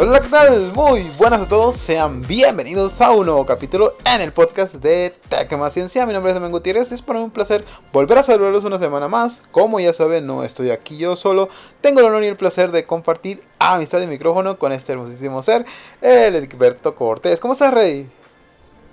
Hola, 0.00 0.20
¿qué 0.20 0.28
tal? 0.28 0.72
Muy 0.76 1.10
buenas 1.18 1.40
a 1.40 1.48
todos, 1.48 1.76
sean 1.76 2.20
bienvenidos 2.20 3.00
a 3.00 3.10
un 3.10 3.26
nuevo 3.26 3.44
capítulo 3.44 3.96
en 4.14 4.20
el 4.20 4.30
podcast 4.30 4.72
de 4.74 5.12
Tecma 5.28 5.70
Ciencia. 5.70 6.06
Mi 6.06 6.12
nombre 6.12 6.30
es 6.30 6.36
Domingo 6.36 6.58
Gutiérrez, 6.58 6.92
es 6.92 7.02
para 7.02 7.18
mí 7.18 7.24
un 7.24 7.32
placer 7.32 7.64
volver 7.92 8.16
a 8.18 8.22
saludarlos 8.22 8.62
una 8.62 8.78
semana 8.78 9.08
más. 9.08 9.42
Como 9.50 9.80
ya 9.80 9.92
saben, 9.92 10.24
no 10.24 10.44
estoy 10.44 10.70
aquí 10.70 10.98
yo 10.98 11.16
solo, 11.16 11.48
tengo 11.80 11.98
el 11.98 12.06
honor 12.06 12.22
y 12.22 12.28
el 12.28 12.36
placer 12.36 12.70
de 12.70 12.84
compartir 12.84 13.42
amistad 13.58 13.98
de 13.98 14.06
micrófono 14.06 14.56
con 14.56 14.70
este 14.70 14.92
hermosísimo 14.92 15.42
ser, 15.42 15.66
el 16.00 16.36
Egberto 16.36 16.94
Cortés. 16.94 17.40
¿Cómo 17.40 17.54
estás, 17.54 17.74
Rey? 17.74 18.08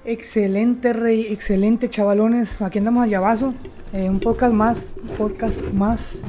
Excelente, 0.06 0.92
Rey, 0.92 1.28
excelente, 1.32 1.88
chavalones. 1.88 2.60
Aquí 2.64 2.80
andamos 2.80 3.04
al 3.04 3.12
llavazo. 3.12 3.54
Eh, 3.94 4.10
un 4.10 4.20
podcast 4.20 4.54
más, 4.54 4.94
un 5.00 5.10
podcast 5.10 5.62
más. 5.72 6.24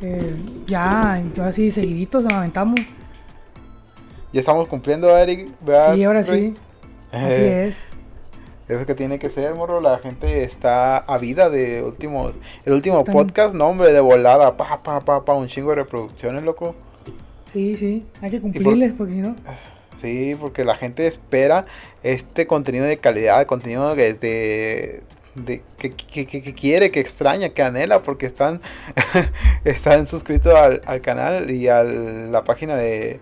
Eh, 0.00 0.36
ya, 0.66 1.22
ahora 1.36 1.52
sí, 1.52 1.70
seguiditos 1.70 2.24
nos 2.24 2.32
aventamos. 2.32 2.80
Ya 4.32 4.40
estamos 4.40 4.68
cumpliendo, 4.68 5.16
Eric. 5.16 5.48
¿verdad, 5.60 5.94
Sí, 5.94 6.04
ahora 6.04 6.24
sí. 6.24 6.54
Así 7.10 7.24
Eh, 7.32 7.66
es. 7.68 7.76
Es 8.68 8.86
que 8.86 8.94
tiene 8.94 9.18
que 9.18 9.28
ser, 9.28 9.54
morro. 9.54 9.80
La 9.80 9.98
gente 9.98 10.44
está 10.44 10.96
avida 10.98 11.50
de 11.50 11.82
últimos. 11.82 12.34
El 12.64 12.72
último 12.72 13.00
Están- 13.00 13.12
podcast, 13.12 13.54
no, 13.54 13.66
hombre, 13.68 13.92
de 13.92 14.00
volada. 14.00 14.56
Pa, 14.56 14.80
pa, 14.82 15.00
pa, 15.00 15.24
pa, 15.24 15.34
un 15.34 15.48
chingo 15.48 15.70
de 15.70 15.76
reproducciones, 15.76 16.42
loco. 16.42 16.74
Sí, 17.52 17.76
sí. 17.76 18.06
Hay 18.22 18.30
que 18.30 18.40
cumplirles 18.40 18.92
porque 18.94 19.12
si 19.14 19.18
no. 19.20 19.36
Sí, 20.00 20.36
porque 20.40 20.64
la 20.64 20.74
gente 20.74 21.06
espera 21.06 21.64
este 22.02 22.46
contenido 22.46 22.86
de 22.86 22.96
calidad, 22.96 23.44
contenido 23.46 23.94
de, 23.94 24.14
de- 24.14 25.02
de- 25.34 25.62
que, 25.76 25.90
que- 25.90 26.26
que- 26.26 26.40
que 26.42 26.54
quiere, 26.54 26.90
que 26.90 27.00
extraña, 27.00 27.50
que 27.50 27.62
anhela, 27.62 28.02
porque 28.02 28.24
están, 28.26 28.62
están 29.64 30.06
suscritos 30.06 30.54
al, 30.54 30.80
al 30.86 31.00
canal 31.02 31.50
y 31.50 31.68
a 31.68 31.82
la 31.84 32.42
página 32.44 32.74
de 32.76 33.20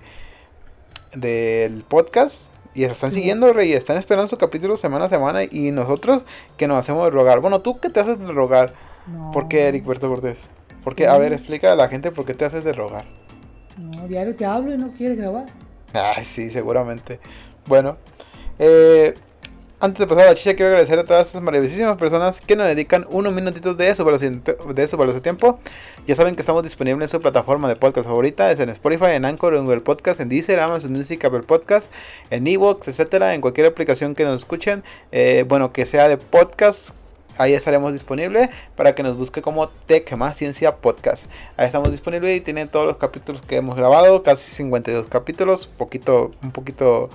del 1.15 1.83
podcast. 1.83 2.45
Y 2.75 2.85
se 2.85 2.93
están 2.93 3.13
siguiendo, 3.13 3.53
Rey, 3.53 3.73
están 3.73 3.97
esperando 3.97 4.29
su 4.29 4.39
capítulo 4.39 4.77
semana 4.77 5.07
a 5.07 5.09
semana. 5.09 5.43
Y 5.45 5.71
nosotros 5.73 6.25
que 6.57 6.69
nos 6.69 6.79
hacemos 6.79 7.05
de 7.05 7.11
rogar. 7.11 7.41
Bueno, 7.41 7.61
¿tú 7.61 7.81
qué 7.81 7.91
te 7.91 8.01
haces 8.01 8.19
de 8.19 8.33
rogar? 8.33 8.75
No. 9.07 9.33
¿Por 9.33 9.49
qué, 9.49 9.69
Eric 9.69 9.85
Berto 9.85 10.09
Cortés? 10.09 10.39
Porque, 10.85 11.07
a 11.07 11.19
ver, 11.19 11.33
explica 11.33 11.73
a 11.73 11.77
la 11.77 11.89
gente 11.89 12.11
por 12.13 12.25
qué 12.25 12.35
te 12.35 12.45
haces 12.45 12.65
de 12.65 12.73
rogar. 12.73 13.05
No, 13.77 14.07
diario 14.07 14.35
te 14.37 14.45
hablo 14.45 14.73
y 14.73 14.79
no 14.79 14.93
quieres 14.93 15.19
grabar. 15.19 15.47
Ay, 15.93 16.25
sí, 16.25 16.51
seguramente. 16.51 17.19
Bueno, 17.67 17.97
eh, 18.59 19.15
antes 19.81 19.99
de 19.99 20.07
pasar 20.07 20.25
a 20.25 20.31
la 20.33 20.35
chicha, 20.35 20.55
quiero 20.55 20.69
agradecer 20.69 20.99
a 20.99 21.05
todas 21.05 21.27
estas 21.27 21.41
maravillosísimas 21.41 21.97
personas 21.97 22.41
que 22.43 22.55
nos 22.55 22.67
dedican 22.67 23.07
unos 23.09 23.33
minutitos 23.33 23.79
de 23.79 23.95
su, 23.95 24.05
de 24.05 24.89
su 24.89 24.97
valioso 24.99 25.23
tiempo. 25.23 25.59
Ya 26.07 26.15
saben 26.15 26.35
que 26.35 26.43
estamos 26.43 26.63
disponibles 26.63 27.07
en 27.07 27.09
su 27.09 27.19
plataforma 27.19 27.67
de 27.67 27.77
podcast 27.77 28.07
favorita, 28.07 28.53
es 28.53 28.61
en 28.61 28.69
Spotify, 28.69 29.13
en 29.13 29.25
Anchor, 29.25 29.55
en 29.55 29.65
Google 29.65 29.81
Podcast, 29.81 30.21
en 30.21 30.29
Deezer, 30.29 30.61
Amazon 30.61 30.93
Music, 30.93 31.25
Apple 31.25 31.45
Podcast, 31.45 31.91
en 32.29 32.47
Evox, 32.47 32.89
etcétera, 32.89 33.35
en 33.35 33.41
cualquier 33.41 33.67
aplicación 33.67 34.15
que 34.15 34.25
nos 34.25 34.37
escuchen, 34.43 34.85
eh, 35.13 35.47
bueno, 35.49 35.73
que 35.73 35.87
sea 35.87 36.09
de 36.09 36.19
podcast. 36.19 36.91
Ahí 37.39 37.55
estaremos 37.55 37.95
disponibles 37.95 38.51
para 38.77 38.95
que 38.95 39.03
nos 39.03 39.17
busque 39.17 39.41
como 39.41 39.71
Tech 39.71 40.15
Más 40.15 40.37
Ciencia 40.37 40.77
Podcast. 40.77 41.31
Ahí 41.57 41.67
estamos 41.67 41.91
disponibles 41.91 42.37
y 42.37 42.43
tienen 42.43 42.69
todos 42.69 42.85
los 42.85 42.99
capítulos 42.99 43.41
que 43.41 43.57
hemos 43.57 43.79
grabado, 43.79 44.23
casi 44.23 44.51
52 44.51 45.07
capítulos, 45.07 45.67
poquito, 45.67 46.33
un 46.43 46.51
poquito, 46.51 47.09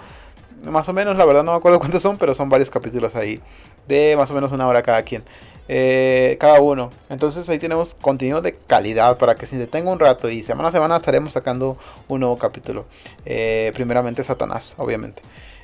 más 0.72 0.90
o 0.90 0.94
menos, 0.94 1.16
la 1.18 1.26
verdad 1.26 1.44
no 1.44 1.52
me 1.52 1.58
acuerdo 1.58 1.80
cuántos 1.82 2.02
son, 2.02 2.18
pero 2.18 2.36
son 2.36 2.50
varios 2.50 2.70
capítulos 2.70 3.16
ahí, 3.16 3.40
de 3.88 4.16
más 4.18 4.30
o 4.32 4.34
menos 4.34 4.52
una 4.52 4.68
hora 4.68 4.82
cada 4.82 5.04
quien, 5.04 5.24
eh, 5.68 6.38
cada 6.40 6.60
uno. 6.60 6.92
Entonces 7.10 7.48
ahí 7.50 7.60
tenemos 7.60 7.96
contenido 7.96 8.42
de 8.42 8.56
calidad 8.56 9.18
para 9.18 9.36
que 9.36 9.46
se 9.46 9.58
detenga 9.58 9.92
un 9.92 10.00
rato 10.00 10.30
y 10.30 10.42
semana 10.42 10.70
a 10.70 10.72
semana 10.72 10.98
estaremos 10.98 11.34
sacando 11.34 11.78
un 12.08 12.20
nuevo 12.22 12.38
capítulo. 12.38 12.86
Eh, 13.26 13.72
primeramente 13.76 14.24
Satanás, 14.24 14.74
obviamente. 14.78 15.22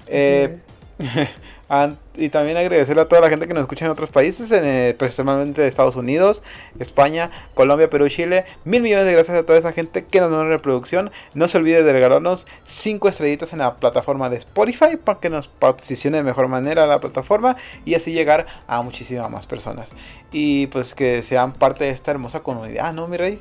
Eh, 0.07 0.59
y 2.17 2.27
también 2.27 2.57
agradecerle 2.57 3.01
a 3.01 3.07
toda 3.07 3.21
la 3.21 3.29
gente 3.29 3.47
que 3.47 3.53
nos 3.53 3.61
escucha 3.61 3.85
en 3.85 3.91
otros 3.91 4.09
países, 4.09 4.51
en, 4.51 4.65
eh, 4.65 4.93
principalmente 4.97 5.65
Estados 5.65 5.95
Unidos, 5.95 6.43
España, 6.79 7.31
Colombia, 7.53 7.89
Perú, 7.89 8.09
Chile. 8.09 8.43
Mil 8.65 8.81
millones 8.81 9.05
de 9.05 9.13
gracias 9.13 9.37
a 9.37 9.45
toda 9.45 9.57
esa 9.57 9.71
gente 9.71 10.03
que 10.03 10.19
nos 10.19 10.31
da 10.31 10.41
una 10.41 10.49
reproducción. 10.49 11.11
No 11.33 11.47
se 11.47 11.57
olvide 11.57 11.81
de 11.83 11.93
regalarnos 11.93 12.45
5 12.67 13.07
estrellitas 13.07 13.53
en 13.53 13.59
la 13.59 13.75
plataforma 13.75 14.29
de 14.29 14.37
Spotify 14.37 14.97
para 15.01 15.21
que 15.21 15.29
nos 15.29 15.47
posicione 15.47 16.17
de 16.17 16.23
mejor 16.23 16.49
manera 16.49 16.85
la 16.85 16.99
plataforma 16.99 17.55
y 17.85 17.95
así 17.95 18.11
llegar 18.11 18.47
a 18.67 18.81
muchísimas 18.81 19.31
más 19.31 19.47
personas. 19.47 19.87
Y 20.33 20.67
pues 20.67 20.93
que 20.93 21.23
sean 21.23 21.53
parte 21.53 21.85
de 21.85 21.91
esta 21.91 22.11
hermosa 22.11 22.41
comunidad, 22.41 22.91
¿no, 22.91 23.07
mi 23.07 23.15
rey? 23.15 23.39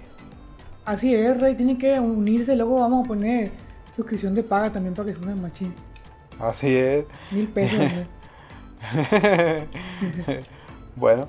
Así 0.85 1.15
es, 1.15 1.41
Rey. 1.41 1.57
Tienen 1.57 1.79
que 1.79 1.99
unirse. 1.99 2.55
Luego 2.55 2.79
vamos 2.79 3.05
a 3.05 3.09
poner 3.09 3.51
suscripción 3.93 4.37
de 4.37 4.45
paga 4.45 4.71
también 4.71 4.95
para 4.95 5.09
que 5.09 5.19
suene 5.19 5.35
machín. 5.35 5.75
Así 6.39 6.77
es. 6.77 7.05
Mil 7.33 7.49
pesos. 7.49 7.79
¿no? 7.79 8.20
bueno. 10.97 11.29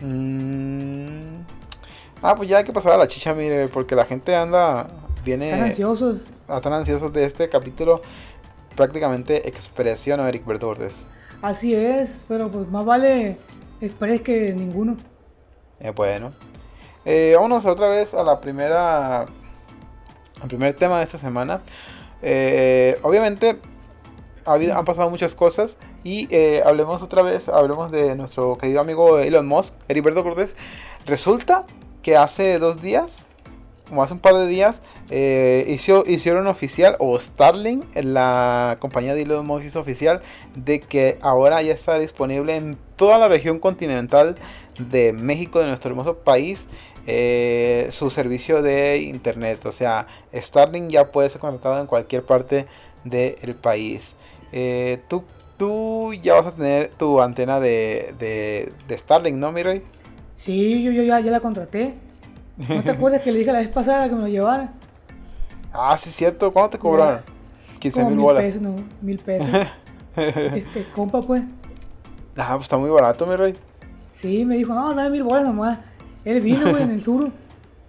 Mm. 0.00 1.42
Ah, 2.22 2.34
pues 2.36 2.48
ya 2.48 2.58
hay 2.58 2.64
que 2.64 2.72
pasar 2.72 2.92
a 2.92 2.96
la 2.96 3.08
chicha, 3.08 3.34
mire, 3.34 3.68
porque 3.68 3.94
la 3.96 4.04
gente 4.04 4.34
anda, 4.34 4.86
viene, 5.24 5.50
Están 5.50 5.64
ansiosos. 5.68 6.20
ah, 6.48 6.56
están 6.58 6.72
ansiosos 6.72 7.12
de 7.12 7.24
este 7.24 7.48
capítulo, 7.48 8.00
prácticamente 8.76 9.48
expresión 9.48 10.20
a 10.20 10.28
Eric 10.28 10.46
Berto 10.46 10.66
Cortés. 10.68 10.94
Así 11.42 11.74
es. 11.74 12.24
Pero 12.28 12.50
pues 12.50 12.68
más 12.68 12.84
vale 12.84 13.38
express 13.80 14.20
que 14.20 14.54
ninguno. 14.54 14.96
Eh, 15.80 15.90
bueno, 15.90 16.32
eh, 17.04 17.32
vámonos 17.34 17.64
otra 17.66 17.88
vez 17.88 18.14
a 18.14 18.22
la 18.22 18.40
primera, 18.40 19.22
al 19.22 20.48
primer 20.48 20.74
tema 20.74 20.98
de 20.98 21.04
esta 21.04 21.18
semana. 21.18 21.60
Eh, 22.22 23.00
obviamente, 23.02 23.56
han 24.46 24.84
pasado 24.84 25.10
muchas 25.10 25.34
cosas 25.34 25.76
y 26.04 26.26
eh, 26.30 26.62
hablemos 26.64 27.02
otra 27.02 27.22
vez, 27.22 27.48
hablemos 27.48 27.90
de 27.92 28.16
nuestro 28.16 28.56
querido 28.56 28.80
amigo 28.80 29.18
Elon 29.18 29.46
Musk, 29.46 29.74
Heriberto 29.88 30.22
Cortés. 30.22 30.56
Resulta 31.06 31.64
que 32.02 32.16
hace 32.16 32.58
dos 32.58 32.80
días, 32.82 33.18
como 33.88 34.02
hace 34.02 34.14
un 34.14 34.20
par 34.20 34.34
de 34.34 34.46
días, 34.46 34.76
eh, 35.10 35.64
hizo- 35.68 36.04
hicieron 36.06 36.46
oficial, 36.46 36.96
o 36.98 37.18
Starlink, 37.18 37.84
la 37.94 38.76
compañía 38.80 39.14
de 39.14 39.22
Elon 39.22 39.46
Musk 39.46 39.66
hizo 39.66 39.80
oficial, 39.80 40.22
de 40.56 40.80
que 40.80 41.18
ahora 41.20 41.60
ya 41.62 41.74
está 41.74 41.98
disponible 41.98 42.56
en 42.56 42.76
toda 42.96 43.18
la 43.18 43.28
región 43.28 43.58
continental 43.58 44.36
de 44.78 45.12
México, 45.12 45.58
de 45.60 45.66
nuestro 45.66 45.90
hermoso 45.90 46.16
país, 46.18 46.64
eh, 47.06 47.88
su 47.90 48.10
servicio 48.10 48.62
de 48.62 48.98
internet. 48.98 49.66
O 49.66 49.72
sea, 49.72 50.06
Starlink 50.34 50.88
ya 50.90 51.10
puede 51.12 51.28
ser 51.28 51.40
contratado 51.40 51.80
en 51.80 51.86
cualquier 51.86 52.22
parte 52.22 52.66
del 53.04 53.54
país. 53.54 54.14
Eh, 54.52 55.00
tú, 55.08 55.24
tú 55.56 56.12
ya 56.22 56.34
vas 56.34 56.46
a 56.46 56.52
tener 56.52 56.90
tu 56.98 57.20
antena 57.20 57.60
de, 57.60 58.14
de, 58.18 58.72
de 58.88 58.98
Starlink, 58.98 59.36
¿no, 59.36 59.52
mi 59.52 59.62
rey? 59.62 59.82
Sí, 60.36 60.82
yo, 60.82 60.90
yo 60.92 61.02
ya, 61.02 61.20
ya 61.20 61.30
la 61.30 61.40
contraté. 61.40 61.94
¿No 62.56 62.82
te 62.82 62.90
acuerdas 62.92 63.22
que 63.22 63.32
le 63.32 63.38
dije 63.38 63.52
la 63.52 63.60
vez 63.60 63.68
pasada 63.68 64.08
que 64.08 64.14
me 64.14 64.22
lo 64.22 64.28
llevara? 64.28 64.72
Ah, 65.72 65.96
sí, 65.96 66.10
es 66.10 66.16
cierto. 66.16 66.52
¿Cuánto 66.52 66.70
te 66.72 66.78
cobraron? 66.78 67.22
15 67.78 67.94
Como 67.94 68.08
mil 68.10 68.16
mil 68.16 68.24
bolas. 68.24 68.42
pesos, 68.44 68.62
no, 68.62 68.74
mil 69.00 69.18
pesos. 69.18 69.48
Este, 70.14 70.84
compa, 70.94 71.22
pues. 71.22 71.42
Ah, 72.36 72.50
pues 72.52 72.64
está 72.64 72.76
muy 72.76 72.90
barato, 72.90 73.26
mi 73.26 73.34
rey. 73.34 73.54
Sí, 74.14 74.44
me 74.44 74.56
dijo, 74.58 74.74
no, 74.74 74.92
dame 74.92 75.08
mil 75.08 75.22
bolas 75.22 75.44
nomás. 75.44 75.78
Él 76.24 76.40
vino, 76.42 76.68
güey, 76.70 76.82
en 76.82 76.90
el 76.90 77.02
sur. 77.02 77.30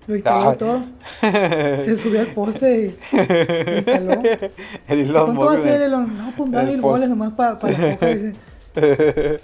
Lo 0.07 0.15
instaló 0.15 0.53
todo. 0.57 0.83
Se 1.21 1.95
subió 1.95 2.21
al 2.21 2.27
poste 2.27 2.95
y 3.11 3.15
lo 3.15 3.77
instaló. 3.77 4.11
El 4.87 5.11
¿Cuánto 5.11 5.45
va 5.45 5.53
a 5.53 5.57
ser? 5.57 5.75
el- 5.75 5.81
Elon? 5.83 6.17
No, 6.17 6.33
pues 6.35 6.49
mil 6.65 6.81
bolas 6.81 7.09
nomás 7.09 7.33
para 7.33 7.59
pa 7.59 7.69
la. 7.71 7.89
Dice. 7.89 8.33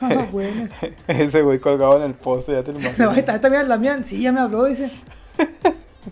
Ah, 0.00 0.26
bueno. 0.30 0.68
Ese 1.08 1.42
güey 1.42 1.58
colgado 1.58 1.96
en 1.96 2.02
el 2.04 2.14
poste, 2.14 2.52
ya 2.52 2.62
te 2.62 2.72
lo 2.72 2.78
La, 2.78 2.84
imaginas. 2.90 3.18
esta, 3.18 3.34
esta 3.34 3.50
mía, 3.50 3.64
la 3.64 3.76
mía, 3.76 3.98
sí, 4.04 4.22
ya 4.22 4.30
me 4.30 4.38
habló, 4.38 4.66
dice. 4.66 4.88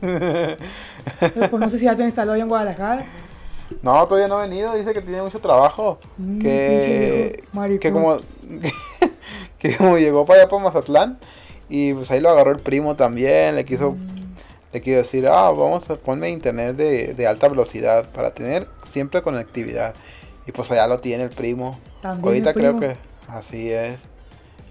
Pero 0.00 0.56
pues 1.50 1.60
no 1.60 1.70
sé 1.70 1.78
si 1.78 1.84
ya 1.84 1.94
te 1.94 2.02
instaló 2.04 2.32
ahí 2.32 2.40
en 2.40 2.48
Guadalajara. 2.48 3.06
No, 3.82 4.06
todavía 4.06 4.28
no 4.28 4.38
ha 4.38 4.42
venido, 4.46 4.74
dice 4.74 4.92
que 4.92 5.00
tiene 5.02 5.22
mucho 5.22 5.38
trabajo. 5.40 5.98
Mm, 6.18 6.38
que, 6.40 7.42
que 7.80 7.92
como 7.92 8.16
que 9.58 9.76
como 9.76 9.96
llegó 9.98 10.24
para 10.26 10.40
allá 10.40 10.48
para 10.48 10.62
Mazatlán 10.64 11.18
y 11.68 11.92
pues 11.94 12.10
ahí 12.10 12.20
lo 12.20 12.30
agarró 12.30 12.50
el 12.52 12.58
primo 12.60 12.94
también, 12.96 13.54
le 13.56 13.64
quiso 13.64 13.92
Mm. 13.92 14.16
le 14.72 14.80
quiso 14.82 14.96
decir, 14.98 15.26
"Ah, 15.26 15.50
vamos 15.50 15.88
a 15.90 15.96
ponerme 15.96 16.30
internet 16.30 16.76
de, 16.76 17.14
de 17.14 17.26
alta 17.26 17.48
velocidad 17.48 18.08
para 18.10 18.32
tener 18.32 18.66
siempre 18.90 19.22
conectividad." 19.22 19.94
Y 20.46 20.52
pues 20.52 20.70
allá 20.70 20.86
lo 20.86 20.98
tiene 20.98 21.24
el 21.24 21.30
primo. 21.30 21.78
También 22.00 22.26
Ahorita 22.26 22.50
el 22.50 22.56
creo 22.56 22.78
que 22.78 22.96
así 23.28 23.70
es. 23.72 23.98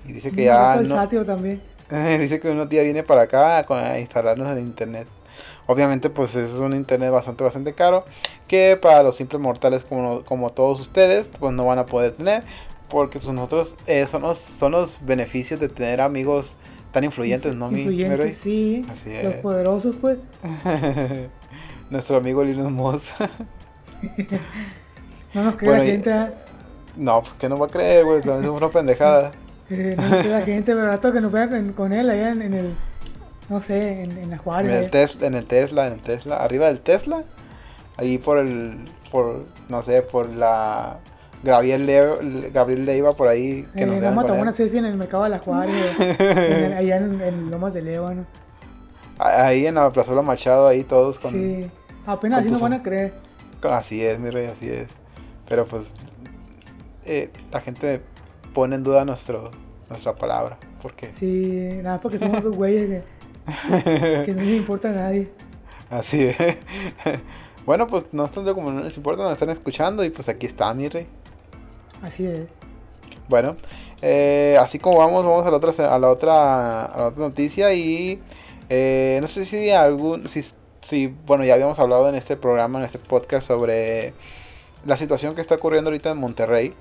Y 0.07 0.13
dice 0.13 0.31
que 0.31 0.45
ya 0.45 0.75
el 0.75 0.87
no, 0.87 1.25
también. 1.25 1.61
Dice 2.19 2.39
que 2.39 2.49
unos 2.49 2.69
días 2.69 2.83
viene 2.83 3.03
para 3.03 3.23
acá 3.23 3.57
a 3.57 3.99
instalarnos 3.99 4.49
el 4.49 4.59
internet. 4.59 5.07
Obviamente, 5.67 6.09
pues 6.09 6.35
es 6.35 6.51
un 6.51 6.73
internet 6.73 7.11
bastante, 7.11 7.43
bastante 7.43 7.73
caro. 7.73 8.05
Que 8.47 8.77
para 8.79 9.03
los 9.03 9.15
simples 9.15 9.41
mortales 9.41 9.83
como, 9.83 10.23
como 10.23 10.51
todos 10.51 10.79
ustedes, 10.79 11.29
pues 11.39 11.53
no 11.53 11.65
van 11.65 11.79
a 11.79 11.85
poder 11.85 12.11
tener. 12.13 12.43
Porque 12.89 13.19
pues 13.19 13.31
nosotros 13.33 13.75
eh, 13.87 14.07
son, 14.09 14.21
los, 14.21 14.37
son 14.39 14.71
los 14.71 15.03
beneficios 15.03 15.59
de 15.59 15.69
tener 15.69 16.01
amigos 16.01 16.55
tan 16.95 17.03
influyentes, 17.03 17.57
¿no? 17.57 17.69
mi-? 17.69 17.81
Influyentes, 17.81 18.37
sí. 18.37 18.85
Así 18.89 19.11
Los 19.21 19.33
poderosos, 19.35 19.97
pues. 19.99 20.17
nuestro 21.89 22.15
amigo 22.15 22.41
Linus 22.41 22.71
Moss. 22.71 23.13
no 25.33 25.43
nos 25.43 25.57
cree 25.57 25.77
la 25.77 25.83
gente. 25.83 26.09
¿eh? 26.09 26.27
No, 26.95 27.21
pues 27.21 27.33
que 27.33 27.49
no 27.49 27.59
va 27.59 27.65
a 27.65 27.69
creer, 27.69 28.05
güey, 28.05 28.19
es 28.19 28.25
una 28.25 28.69
pendejada. 28.69 29.31
Eh, 29.67 29.95
no 29.97 30.03
nos 30.03 30.19
cree 30.19 30.31
la 30.31 30.41
gente, 30.43 30.75
pero 30.75 30.85
rato 30.85 31.11
que 31.11 31.19
nos 31.19 31.31
vea 31.31 31.49
con, 31.75 31.91
él 31.91 32.07
allá 32.07 32.29
en, 32.29 32.53
el, 32.53 32.75
no 33.49 33.63
sé, 33.63 34.03
en, 34.03 34.15
en 34.15 34.29
la 34.29 34.37
Juárez. 34.37 34.71
En 34.71 34.83
el, 34.83 34.91
Tesla, 34.91 35.25
en 35.25 35.33
el 35.33 35.47
Tesla, 35.47 35.87
en 35.87 35.93
el 35.93 36.01
Tesla, 36.01 36.37
arriba 36.37 36.67
del 36.67 36.81
Tesla, 36.81 37.23
ahí 37.97 38.19
por 38.19 38.37
el, 38.37 38.77
por, 39.11 39.47
no 39.67 39.81
sé, 39.81 40.03
por 40.03 40.29
la... 40.29 40.99
Gabriel, 41.43 41.85
Le 41.85 42.49
Gabriel 42.49 42.85
Leiva 42.85 43.13
por 43.13 43.27
ahí. 43.27 43.67
Que 43.75 43.83
eh, 43.83 43.85
nos 43.85 44.01
vamos 44.01 44.23
a 44.23 44.27
tomar 44.27 44.41
una 44.41 44.51
selfie 44.51 44.79
en 44.79 44.85
el 44.85 44.97
mercado 44.97 45.23
de 45.23 45.29
la 45.29 45.39
Juárez, 45.39 45.99
allá 46.77 46.97
en, 46.97 47.51
Lomas 47.51 47.73
de 47.73 47.81
León. 47.81 48.27
Ahí 49.17 49.65
en 49.65 49.75
la 49.75 49.89
Plaza 49.91 50.19
Machado, 50.21 50.67
ahí 50.67 50.83
todos 50.83 51.19
con. 51.19 51.31
Sí, 51.31 51.69
apenas 52.05 52.41
así 52.41 52.51
nos 52.51 52.61
van 52.61 52.73
a 52.73 52.83
creer. 52.83 53.13
Así 53.61 54.03
es, 54.03 54.19
mi 54.19 54.29
rey, 54.29 54.47
así 54.47 54.69
es. 54.69 54.87
Pero 55.47 55.65
pues, 55.65 55.93
eh, 57.05 57.29
la 57.51 57.61
gente 57.61 58.01
pone 58.53 58.75
en 58.75 58.83
duda 58.83 59.05
nuestro, 59.05 59.51
nuestra 59.89 60.13
palabra. 60.13 60.57
¿Por 60.81 60.93
qué? 60.93 61.13
Sí, 61.13 61.69
nada, 61.81 61.99
porque 61.99 62.19
somos 62.19 62.43
dos 62.43 62.55
güeyes 62.55 63.03
que, 64.25 64.33
no 64.35 64.41
les 64.41 64.55
importa 64.55 64.89
a 64.89 64.93
nadie. 64.93 65.31
Así 65.89 66.23
es. 66.23 66.37
bueno, 67.65 67.87
pues 67.87 68.05
no 68.11 68.27
tanto 68.27 68.53
como 68.53 68.71
no 68.71 68.81
les 68.81 68.97
importa, 68.97 69.23
nos 69.23 69.33
están 69.33 69.49
escuchando 69.49 70.03
y 70.03 70.09
pues 70.09 70.29
aquí 70.29 70.45
está, 70.45 70.73
mi 70.73 70.89
rey. 70.89 71.07
Así 72.01 72.25
es. 72.25 72.47
Bueno, 73.27 73.55
eh, 74.01 74.57
así 74.59 74.79
como 74.79 74.99
vamos, 74.99 75.25
vamos 75.25 75.45
a 75.45 75.51
la 75.51 75.57
otra, 75.57 75.71
a 75.95 75.99
la 75.99 76.09
otra, 76.09 76.85
a 76.85 76.97
la 76.97 77.07
otra 77.07 77.23
noticia 77.23 77.73
y 77.73 78.21
eh, 78.69 79.17
no 79.21 79.27
sé 79.27 79.45
si 79.45 79.71
algún, 79.71 80.27
si, 80.27 80.43
si, 80.81 81.07
bueno, 81.25 81.43
ya 81.43 81.53
habíamos 81.55 81.79
hablado 81.79 82.09
en 82.09 82.15
este 82.15 82.37
programa, 82.37 82.79
en 82.79 82.85
este 82.85 82.99
podcast 82.99 83.47
sobre 83.47 84.13
la 84.85 84.97
situación 84.97 85.35
que 85.35 85.41
está 85.41 85.55
ocurriendo 85.55 85.89
ahorita 85.89 86.11
en 86.11 86.17
Monterrey. 86.17 86.73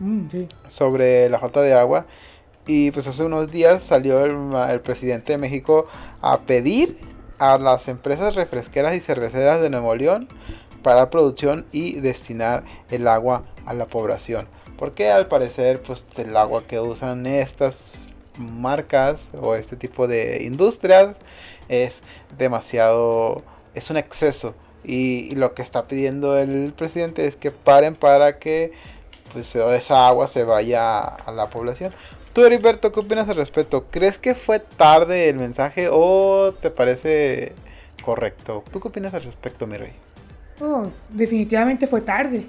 Mm, 0.00 0.26
sobre 0.68 1.28
la 1.28 1.38
falta 1.38 1.60
de 1.60 1.74
agua. 1.74 2.06
Y 2.66 2.90
pues 2.92 3.06
hace 3.06 3.24
unos 3.24 3.50
días 3.50 3.82
salió 3.82 4.24
el, 4.24 4.80
presidente 4.80 5.32
de 5.32 5.38
México 5.38 5.84
a 6.22 6.40
pedir 6.40 6.98
a 7.38 7.58
las 7.58 7.88
empresas 7.88 8.34
refresqueras 8.34 8.94
y 8.94 9.00
cerveceras 9.00 9.60
de 9.60 9.68
Nuevo 9.68 9.94
León 9.94 10.28
para 10.84 11.10
producción 11.10 11.66
y 11.72 11.94
destinar 11.94 12.62
el 12.90 13.08
agua 13.08 13.42
a 13.66 13.74
la 13.74 13.86
población. 13.86 14.46
Porque 14.78 15.10
al 15.10 15.26
parecer 15.26 15.82
pues 15.82 16.06
el 16.16 16.36
agua 16.36 16.62
que 16.68 16.78
usan 16.78 17.26
estas 17.26 18.00
marcas 18.38 19.20
o 19.40 19.54
este 19.56 19.76
tipo 19.76 20.06
de 20.06 20.44
industrias 20.44 21.16
es 21.68 22.02
demasiado, 22.38 23.42
es 23.74 23.90
un 23.90 23.96
exceso. 23.96 24.54
Y, 24.84 25.34
lo 25.36 25.54
que 25.54 25.62
está 25.62 25.86
pidiendo 25.86 26.36
el 26.36 26.74
presidente 26.76 27.26
es 27.26 27.36
que 27.36 27.50
paren 27.50 27.96
para 27.96 28.38
que 28.38 28.72
pues 29.32 29.56
esa 29.56 30.06
agua 30.06 30.28
se 30.28 30.44
vaya 30.44 31.00
a 31.00 31.32
la 31.32 31.48
población. 31.48 31.94
Tú, 32.34 32.44
Heriberto, 32.44 32.92
¿qué 32.92 33.00
opinas 33.00 33.28
al 33.28 33.36
respecto? 33.36 33.86
¿Crees 33.90 34.18
que 34.18 34.34
fue 34.34 34.60
tarde 34.60 35.30
el 35.30 35.36
mensaje 35.36 35.88
o 35.90 36.52
te 36.60 36.70
parece 36.70 37.54
correcto? 38.02 38.62
¿Tú 38.70 38.80
qué 38.80 38.88
opinas 38.88 39.14
al 39.14 39.22
respecto, 39.22 39.66
mi 39.66 39.78
rey? 39.78 39.94
Oh, 40.60 40.88
definitivamente 41.10 41.86
fue 41.86 42.00
tarde. 42.00 42.46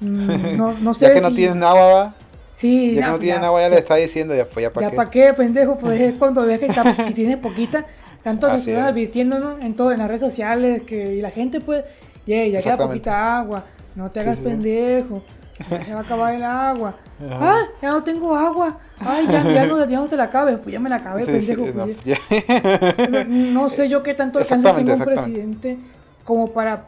Mm, 0.00 0.56
no, 0.56 0.74
no 0.74 0.94
sé 0.94 1.06
ya 1.06 1.14
que 1.14 1.20
no 1.20 1.32
tienen 1.32 1.62
agua, 1.62 1.92
¿va? 1.92 2.14
Sí, 2.54 2.94
ya, 2.94 3.06
que 3.06 3.10
no 3.12 3.18
tienen 3.18 3.44
agua, 3.44 3.60
ya, 3.60 3.68
le 3.68 3.78
está 3.78 3.96
diciendo, 3.96 4.34
ya, 4.34 4.46
pues, 4.46 4.62
ya 4.64 4.72
para 4.72 4.86
qué. 4.86 4.92
Ya 4.92 4.96
para 4.96 5.10
qué, 5.10 5.32
pendejo, 5.34 5.78
pues 5.78 6.00
es 6.00 6.18
cuando 6.18 6.46
ves 6.46 6.60
que, 6.60 6.66
está, 6.66 6.96
que 6.96 7.12
tienes 7.12 7.36
poquita, 7.38 7.84
tanto 8.22 8.48
nos 8.52 8.66
están 8.66 8.84
advirtiéndonos 8.84 9.60
en 9.60 9.74
todo, 9.74 9.92
en 9.92 9.98
las 9.98 10.08
redes 10.08 10.20
sociales, 10.20 10.82
que 10.82 11.14
y 11.14 11.20
la 11.20 11.30
gente 11.30 11.60
pues, 11.60 11.84
yeah, 12.26 12.46
ya 12.46 12.62
queda 12.62 12.76
poquita 12.76 13.38
agua, 13.38 13.64
no 13.94 14.10
te 14.10 14.20
hagas 14.20 14.38
pendejo, 14.38 15.22
ya 15.70 15.84
se 15.84 15.92
va 15.92 16.00
a 16.00 16.02
acabar 16.02 16.34
el 16.34 16.42
agua. 16.44 16.96
Ah, 17.30 17.62
ya 17.80 17.90
no 17.90 18.02
tengo 18.02 18.34
agua. 18.34 18.78
Ay, 18.98 19.26
ya, 19.26 19.42
ya, 19.44 19.66
no, 19.66 19.84
ya 19.88 19.98
no 19.98 20.06
te 20.06 20.16
la 20.16 20.24
acabes, 20.24 20.58
pues 20.58 20.72
ya 20.72 20.80
me 20.80 20.88
la 20.88 20.96
acabé, 20.96 21.24
pendejo. 21.26 21.64
Pues, 21.72 23.28
no, 23.28 23.68
sé 23.68 23.88
yo 23.88 24.02
qué 24.02 24.14
tanto 24.14 24.38
alcance 24.38 24.72
tengo 24.72 24.94
un 24.94 25.04
presidente 25.04 25.78
como 26.24 26.52
para... 26.52 26.84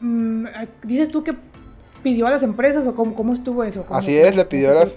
Mm, 0.00 0.46
dices 0.82 1.10
tú 1.10 1.22
que 1.22 1.34
pidió 2.02 2.26
a 2.26 2.30
las 2.30 2.42
empresas 2.42 2.86
o 2.86 2.94
cómo, 2.94 3.14
cómo 3.14 3.34
estuvo 3.34 3.64
eso? 3.64 3.84
Así 3.90 4.16
es, 4.16 4.34
le 4.36 4.44
pidió, 4.44 4.70
a 4.70 4.74
las, 4.74 4.92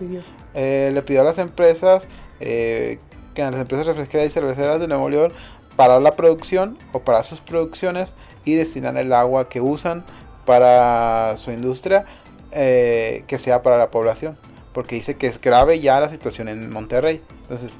eh, 0.54 0.92
le 0.94 1.02
pidió 1.02 1.22
a 1.22 1.24
las 1.24 1.38
empresas, 1.38 2.04
eh, 2.40 3.00
que 3.34 3.44
a 3.44 3.52
las 3.52 3.60
empresas 3.60 3.86
refresqueras 3.86 4.28
y 4.28 4.30
cerveceras 4.30 4.80
de 4.80 4.88
Nuevo 4.88 5.10
León, 5.10 5.32
parar 5.76 6.02
la 6.02 6.16
producción 6.16 6.78
o 6.92 7.00
para 7.00 7.24
sus 7.24 7.42
producciones 7.42 8.10
y 8.46 8.56
destinar 8.56 8.98
el 8.98 9.12
agua 9.14 9.50
que 9.50 9.62
usan 9.62 10.04
para 10.46 11.36
su 11.38 11.52
industria 11.52 12.06
eh, 12.52 13.24
que 13.28 13.40
sea 13.40 13.64
para 13.64 13.78
la 13.78 13.90
población. 13.90 14.38
Porque 14.74 14.96
dice 14.96 15.16
que 15.16 15.28
es 15.28 15.40
grave 15.40 15.80
ya 15.80 16.00
la 16.00 16.10
situación 16.10 16.50
en 16.50 16.72
Monterrey. 16.72 17.22
Entonces, 17.44 17.74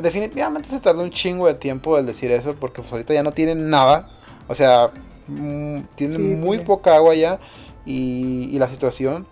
definitivamente 0.00 0.68
se 0.68 0.80
tardó 0.80 1.02
un 1.02 1.10
chingo 1.10 1.46
de 1.46 1.54
tiempo 1.54 1.98
el 1.98 2.06
decir 2.06 2.30
eso 2.30 2.54
porque 2.54 2.80
pues 2.80 2.92
ahorita 2.92 3.14
ya 3.14 3.22
no 3.22 3.32
tienen 3.32 3.68
nada. 3.70 4.08
O 4.48 4.54
sea, 4.54 4.90
mm, 5.28 5.80
tienen 5.94 6.40
muy 6.40 6.58
pues. 6.58 6.66
poca 6.66 6.96
agua 6.96 7.14
ya 7.14 7.38
y, 7.86 8.58
la 8.58 8.68
situación 8.68 9.26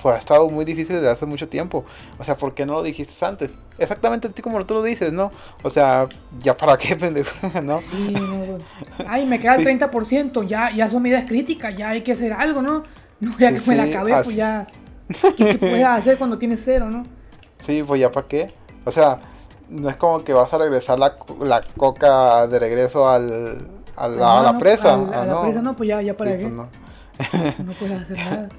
fue, 0.00 0.12
ha 0.12 0.16
estado 0.16 0.48
muy 0.48 0.64
difícil 0.64 0.96
desde 0.96 1.10
hace 1.10 1.26
mucho 1.26 1.48
tiempo. 1.48 1.84
O 2.18 2.24
sea, 2.24 2.36
¿por 2.36 2.54
qué 2.54 2.66
no 2.66 2.74
lo 2.74 2.82
dijiste 2.82 3.24
antes? 3.24 3.50
Exactamente 3.78 4.28
así 4.28 4.42
como 4.42 4.64
tú 4.64 4.74
lo 4.74 4.82
dices, 4.82 5.12
¿no? 5.12 5.30
O 5.62 5.70
sea, 5.70 6.08
¿ya 6.40 6.56
para 6.56 6.76
qué, 6.76 6.96
pendejo? 6.96 7.60
¿No? 7.62 7.78
Sí, 7.78 8.12
no, 8.12 8.58
Ay, 9.06 9.26
me 9.26 9.38
queda 9.38 9.56
el 9.56 9.66
30%, 9.66 10.46
ya, 10.46 10.70
ya 10.70 10.88
son 10.88 11.02
medidas 11.02 11.24
críticas, 11.24 11.76
ya 11.76 11.90
hay 11.90 12.02
que 12.02 12.12
hacer 12.12 12.32
algo, 12.32 12.62
¿no? 12.62 12.82
No, 13.20 13.38
ya 13.38 13.52
que 13.52 13.60
me 13.66 13.76
la 13.76 13.84
acabé, 13.84 14.14
pues 14.22 14.36
ya. 14.36 14.66
¿Qué 15.36 15.54
puedes 15.54 15.86
hacer 15.86 16.18
cuando 16.18 16.38
tienes 16.38 16.62
cero, 16.64 16.88
no? 16.90 17.04
Sí, 17.64 17.82
pues 17.82 18.00
ya 18.00 18.10
para 18.10 18.26
qué. 18.26 18.50
O 18.84 18.90
sea, 18.90 19.20
no 19.68 19.88
es 19.88 19.96
como 19.96 20.24
que 20.24 20.32
vas 20.32 20.52
a 20.52 20.58
regresar 20.58 20.98
la, 20.98 21.16
la 21.40 21.62
coca 21.76 22.46
de 22.46 22.58
regreso 22.58 23.08
al, 23.08 23.58
a 23.96 24.08
la, 24.08 24.58
presa. 24.58 24.94
a 24.94 25.26
la 25.26 25.42
presa 25.42 25.62
no, 25.62 25.76
pues 25.76 25.88
ya, 25.88 26.02
ya 26.02 26.16
para 26.16 26.36
qué. 26.36 26.48
Pues 26.48 27.58
no 27.58 27.72
puedes 27.72 28.02
hacer 28.02 28.16
nada. 28.16 28.48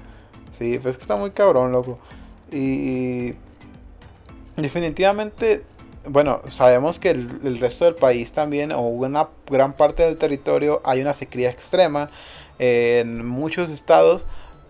Sí, 0.58 0.78
pues 0.78 0.92
es 0.92 0.98
que 0.98 1.02
está 1.02 1.16
muy 1.16 1.32
cabrón, 1.32 1.72
loco. 1.72 1.98
Y, 2.52 3.34
definitivamente, 4.56 5.64
bueno, 6.06 6.42
sabemos 6.46 7.00
que 7.00 7.10
el, 7.10 7.58
resto 7.58 7.86
del 7.86 7.96
país 7.96 8.30
también, 8.30 8.70
o 8.70 8.82
una 8.82 9.26
gran 9.50 9.72
parte 9.72 10.04
del 10.04 10.16
territorio, 10.16 10.80
hay 10.84 11.00
una 11.00 11.12
sequía 11.12 11.50
extrema. 11.50 12.08
en 12.60 13.26
muchos 13.26 13.68
estados, 13.68 14.24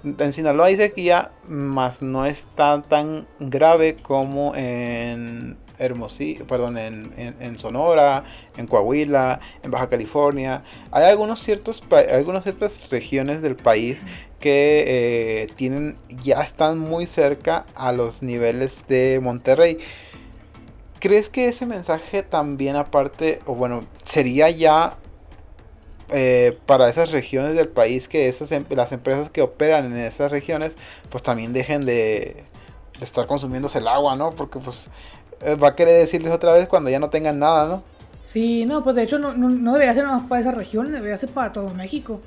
en 0.04 0.32
Sinaloa 0.32 0.66
hay 0.66 0.76
sequía, 0.76 1.32
más 1.46 2.00
no 2.00 2.24
está 2.24 2.82
tan 2.82 3.26
grave 3.38 3.96
como 3.96 4.54
en 4.54 5.58
Hermosillo, 5.78 6.46
perdón, 6.46 6.78
en, 6.78 7.12
en, 7.16 7.58
Sonora, 7.58 8.24
en 8.56 8.66
Coahuila, 8.66 9.40
en 9.62 9.70
Baja 9.70 9.88
California. 9.88 10.62
Hay 10.90 11.04
algunos 11.04 11.40
ciertos, 11.40 11.82
algunas 12.12 12.44
ciertas 12.44 12.90
regiones 12.90 13.42
del 13.42 13.56
país 13.56 14.00
que 14.40 14.84
eh, 14.86 15.46
tienen, 15.56 15.96
ya 16.22 16.42
están 16.42 16.78
muy 16.78 17.06
cerca 17.06 17.64
a 17.74 17.92
los 17.92 18.22
niveles 18.22 18.86
de 18.88 19.20
Monterrey. 19.22 19.78
¿Crees 21.00 21.28
que 21.28 21.48
ese 21.48 21.66
mensaje 21.66 22.22
también 22.22 22.76
aparte, 22.76 23.40
o 23.46 23.54
bueno, 23.54 23.84
sería 24.04 24.50
ya 24.50 24.96
eh, 26.10 26.58
para 26.66 26.88
esas 26.88 27.10
regiones 27.10 27.54
del 27.54 27.68
país 27.68 28.08
que 28.08 28.28
esas, 28.28 28.52
em, 28.52 28.64
las 28.70 28.92
empresas 28.92 29.30
que 29.30 29.40
operan 29.42 29.86
en 29.86 29.98
esas 29.98 30.30
regiones, 30.30 30.74
pues 31.10 31.22
también 31.22 31.52
dejen 31.52 31.86
de, 31.86 32.44
de 32.98 33.04
estar 33.04 33.26
consumiéndose 33.26 33.78
el 33.78 33.88
agua, 33.88 34.14
¿no? 34.16 34.30
Porque 34.30 34.58
pues 34.58 34.88
va 35.62 35.68
a 35.68 35.76
querer 35.76 36.00
decirles 36.00 36.32
otra 36.32 36.52
vez 36.52 36.68
cuando 36.68 36.90
ya 36.90 36.98
no 36.98 37.10
tengan 37.10 37.38
nada, 37.38 37.68
¿no? 37.68 37.82
Sí, 38.24 38.64
no, 38.64 38.82
pues 38.82 38.96
de 38.96 39.02
hecho 39.02 39.18
no, 39.18 39.34
no, 39.34 39.72
debería 39.74 39.94
ser 39.94 40.06
más 40.06 40.26
para 40.26 40.40
esa 40.40 40.50
región, 40.50 40.90
debería 40.90 41.18
ser 41.18 41.28
para 41.28 41.52
todo 41.52 41.70
México. 41.74 42.20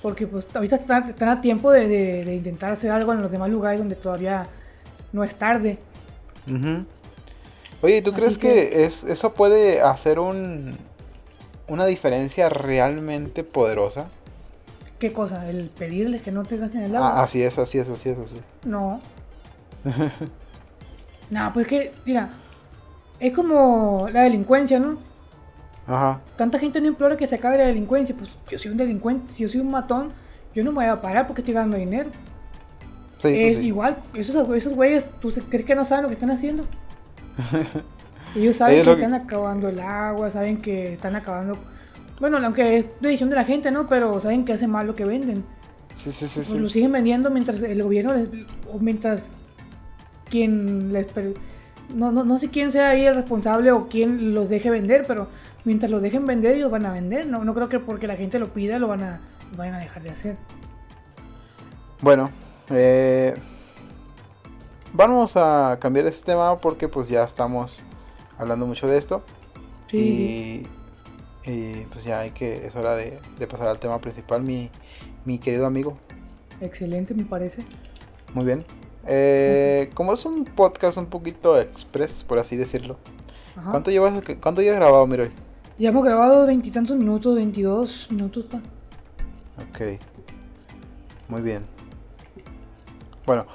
Porque 0.00 0.26
pues 0.26 0.46
ahorita 0.54 0.76
están, 0.76 1.28
a 1.28 1.40
tiempo 1.40 1.70
de, 1.70 2.34
intentar 2.34 2.72
hacer 2.72 2.90
algo 2.90 3.12
en 3.12 3.20
los 3.20 3.30
demás 3.30 3.50
lugares 3.50 3.78
donde 3.78 3.96
todavía 3.96 4.46
no 5.12 5.24
es 5.24 5.34
tarde. 5.36 5.78
Oye, 7.82 8.00
¿tú 8.00 8.12
crees 8.12 8.38
que, 8.38 8.84
es, 8.84 9.04
eso 9.04 9.34
puede 9.34 9.82
hacer 9.82 10.18
un, 10.18 10.78
una 11.66 11.84
diferencia 11.84 12.48
realmente 12.48 13.44
poderosa? 13.44 14.06
¿Qué 14.98 15.12
cosa? 15.12 15.48
¿El 15.48 15.68
pedirles 15.68 16.22
que 16.22 16.32
no 16.32 16.44
te 16.44 16.56
gasten 16.56 16.82
el 16.82 16.96
agua? 16.96 17.20
Ah, 17.20 17.22
así 17.24 17.42
es, 17.42 17.58
así 17.58 17.78
es, 17.78 17.88
así 17.88 18.08
es, 18.08 18.18
así. 18.18 18.40
No. 18.64 19.00
No, 21.30 21.52
pues 21.52 21.66
que, 21.66 21.92
mira, 22.04 22.30
es 23.20 23.32
como 23.32 24.08
la 24.12 24.22
delincuencia, 24.22 24.78
¿no? 24.78 24.98
Ajá. 25.86 26.20
Tanta 26.36 26.58
gente 26.58 26.80
no 26.80 26.86
implora 26.86 27.16
que 27.16 27.26
se 27.26 27.34
acabe 27.34 27.58
la 27.58 27.66
delincuencia. 27.66 28.14
Pues 28.16 28.30
yo 28.50 28.58
soy 28.58 28.70
un 28.70 28.76
delincuente, 28.76 29.32
si 29.32 29.42
yo 29.42 29.48
soy 29.48 29.60
un 29.60 29.70
matón, 29.70 30.12
yo 30.54 30.64
no 30.64 30.70
me 30.70 30.76
voy 30.76 30.86
a 30.86 31.00
parar 31.00 31.26
porque 31.26 31.40
estoy 31.40 31.54
ganando 31.54 31.76
dinero. 31.76 32.10
Sí, 33.16 33.22
pues 33.22 33.34
es 33.34 33.58
igual, 33.60 33.98
esos, 34.14 34.48
esos 34.56 34.74
güeyes, 34.74 35.10
¿tú 35.20 35.32
crees 35.48 35.64
que 35.64 35.74
no 35.74 35.84
saben 35.84 36.04
lo 36.04 36.08
que 36.08 36.14
están 36.14 36.30
haciendo? 36.30 36.64
Ellos 38.36 38.56
saben 38.56 38.84
que 38.84 38.92
están 38.92 39.14
acabando 39.14 39.68
el 39.68 39.80
agua, 39.80 40.30
saben 40.30 40.60
que 40.60 40.92
están 40.92 41.16
acabando 41.16 41.58
Bueno, 42.20 42.38
aunque 42.38 42.76
es 42.76 42.86
decisión 43.00 43.30
de 43.30 43.36
la 43.36 43.44
gente, 43.44 43.70
¿no? 43.70 43.88
Pero 43.88 44.20
saben 44.20 44.44
que 44.44 44.52
hace 44.52 44.68
mal 44.68 44.86
lo 44.86 44.94
que 44.94 45.04
venden. 45.04 45.44
Sí, 46.02 46.12
sí, 46.12 46.28
sí. 46.28 46.42
Pues 46.46 46.60
lo 46.60 46.68
siguen 46.68 46.92
vendiendo 46.92 47.30
mientras 47.30 47.60
el 47.60 47.82
gobierno 47.82 48.12
les, 48.12 48.28
o 48.72 48.78
mientras 48.78 49.30
quien 50.28 50.92
les 50.92 51.06
no, 51.94 52.12
no, 52.12 52.24
no 52.24 52.38
sé 52.38 52.48
quién 52.48 52.70
sea 52.70 52.90
ahí 52.90 53.06
el 53.06 53.14
responsable 53.14 53.72
o 53.72 53.88
quién 53.88 54.34
los 54.34 54.48
deje 54.48 54.70
vender, 54.70 55.06
pero 55.06 55.28
mientras 55.64 55.90
los 55.90 56.02
dejen 56.02 56.26
vender 56.26 56.56
ellos 56.56 56.70
van 56.70 56.86
a 56.86 56.92
vender. 56.92 57.26
No, 57.26 57.44
no 57.44 57.54
creo 57.54 57.68
que 57.68 57.78
porque 57.78 58.06
la 58.06 58.16
gente 58.16 58.38
lo 58.38 58.52
pida 58.52 58.78
lo 58.78 58.88
van 58.88 59.02
a, 59.02 59.20
vayan 59.56 59.74
a 59.74 59.78
dejar 59.78 60.02
de 60.02 60.10
hacer. 60.10 60.36
Bueno, 62.00 62.30
eh, 62.70 63.34
vamos 64.92 65.36
a 65.36 65.78
cambiar 65.80 66.06
este 66.06 66.26
tema 66.26 66.56
porque 66.58 66.88
pues 66.88 67.08
ya 67.08 67.24
estamos 67.24 67.82
hablando 68.38 68.66
mucho 68.66 68.86
de 68.86 68.98
esto. 68.98 69.22
Y, 69.90 70.66
pues 71.90 72.04
ya 72.04 72.20
hay 72.20 72.32
que, 72.32 72.66
es 72.66 72.76
hora 72.76 72.94
de, 72.94 73.18
pasar 73.48 73.68
al 73.68 73.78
tema 73.78 73.98
principal, 74.00 74.42
mi, 74.42 74.70
mi 75.24 75.38
querido 75.38 75.64
amigo. 75.64 75.96
Excelente, 76.60 77.14
me 77.14 77.24
parece. 77.24 77.64
Muy 78.34 78.44
bien. 78.44 78.66
Eh, 79.06 79.90
como 79.94 80.12
es 80.12 80.24
un 80.24 80.44
podcast 80.44 80.98
un 80.98 81.06
poquito 81.06 81.58
express, 81.58 82.24
por 82.24 82.38
así 82.38 82.56
decirlo. 82.56 82.96
¿Cuánto 83.70 83.90
llevas 83.90 84.12
cuánto 84.40 84.62
llevas 84.62 84.78
grabado, 84.78 85.06
Miroy? 85.06 85.30
Ya 85.78 85.90
hemos 85.90 86.04
grabado 86.04 86.46
veintitantos 86.46 86.96
minutos, 86.96 87.34
veintidós 87.34 88.08
minutos, 88.10 88.44
pa. 88.46 88.58
Ok. 89.68 90.00
Muy 91.28 91.42
bien. 91.42 91.64
Bueno, 93.26 93.46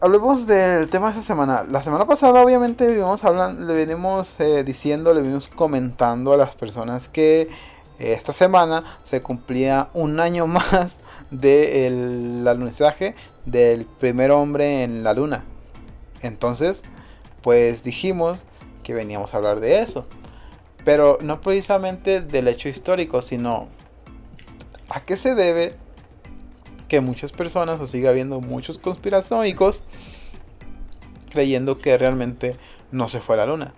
hablemos 0.00 0.46
del 0.46 0.88
tema 0.88 1.06
de 1.06 1.12
esta 1.12 1.24
semana. 1.24 1.64
La 1.68 1.82
semana 1.82 2.06
pasada, 2.06 2.42
obviamente, 2.42 2.86
vivimos 2.86 3.24
hablando, 3.24 3.66
le 3.66 3.74
venimos 3.74 4.38
eh, 4.38 4.64
diciendo, 4.64 5.12
le 5.12 5.22
venimos 5.22 5.48
comentando 5.48 6.32
a 6.32 6.36
las 6.36 6.54
personas 6.54 7.08
que 7.08 7.42
eh, 7.98 8.12
esta 8.12 8.32
semana 8.32 8.84
se 9.02 9.22
cumplía 9.22 9.88
un 9.92 10.20
año 10.20 10.46
más 10.46 10.96
del 11.30 12.46
alunizaje 12.46 13.14
del 13.44 13.84
primer 13.86 14.30
hombre 14.30 14.82
en 14.82 15.04
la 15.04 15.14
luna. 15.14 15.44
Entonces, 16.22 16.82
pues 17.42 17.82
dijimos 17.82 18.40
que 18.82 18.94
veníamos 18.94 19.34
a 19.34 19.38
hablar 19.38 19.60
de 19.60 19.80
eso. 19.80 20.06
Pero 20.84 21.18
no 21.20 21.40
precisamente 21.40 22.20
del 22.20 22.48
hecho 22.48 22.68
histórico, 22.68 23.22
sino 23.22 23.68
a 24.88 25.00
qué 25.00 25.16
se 25.16 25.34
debe 25.34 25.74
que 26.88 27.00
muchas 27.00 27.32
personas 27.32 27.80
o 27.80 27.86
siga 27.86 28.10
habiendo 28.10 28.40
muchos 28.40 28.78
conspiranoicos 28.78 29.84
creyendo 31.30 31.78
que 31.78 31.96
realmente 31.96 32.56
no 32.90 33.08
se 33.08 33.20
fue 33.20 33.36
a 33.36 33.38
la 33.38 33.46
luna. 33.46 33.72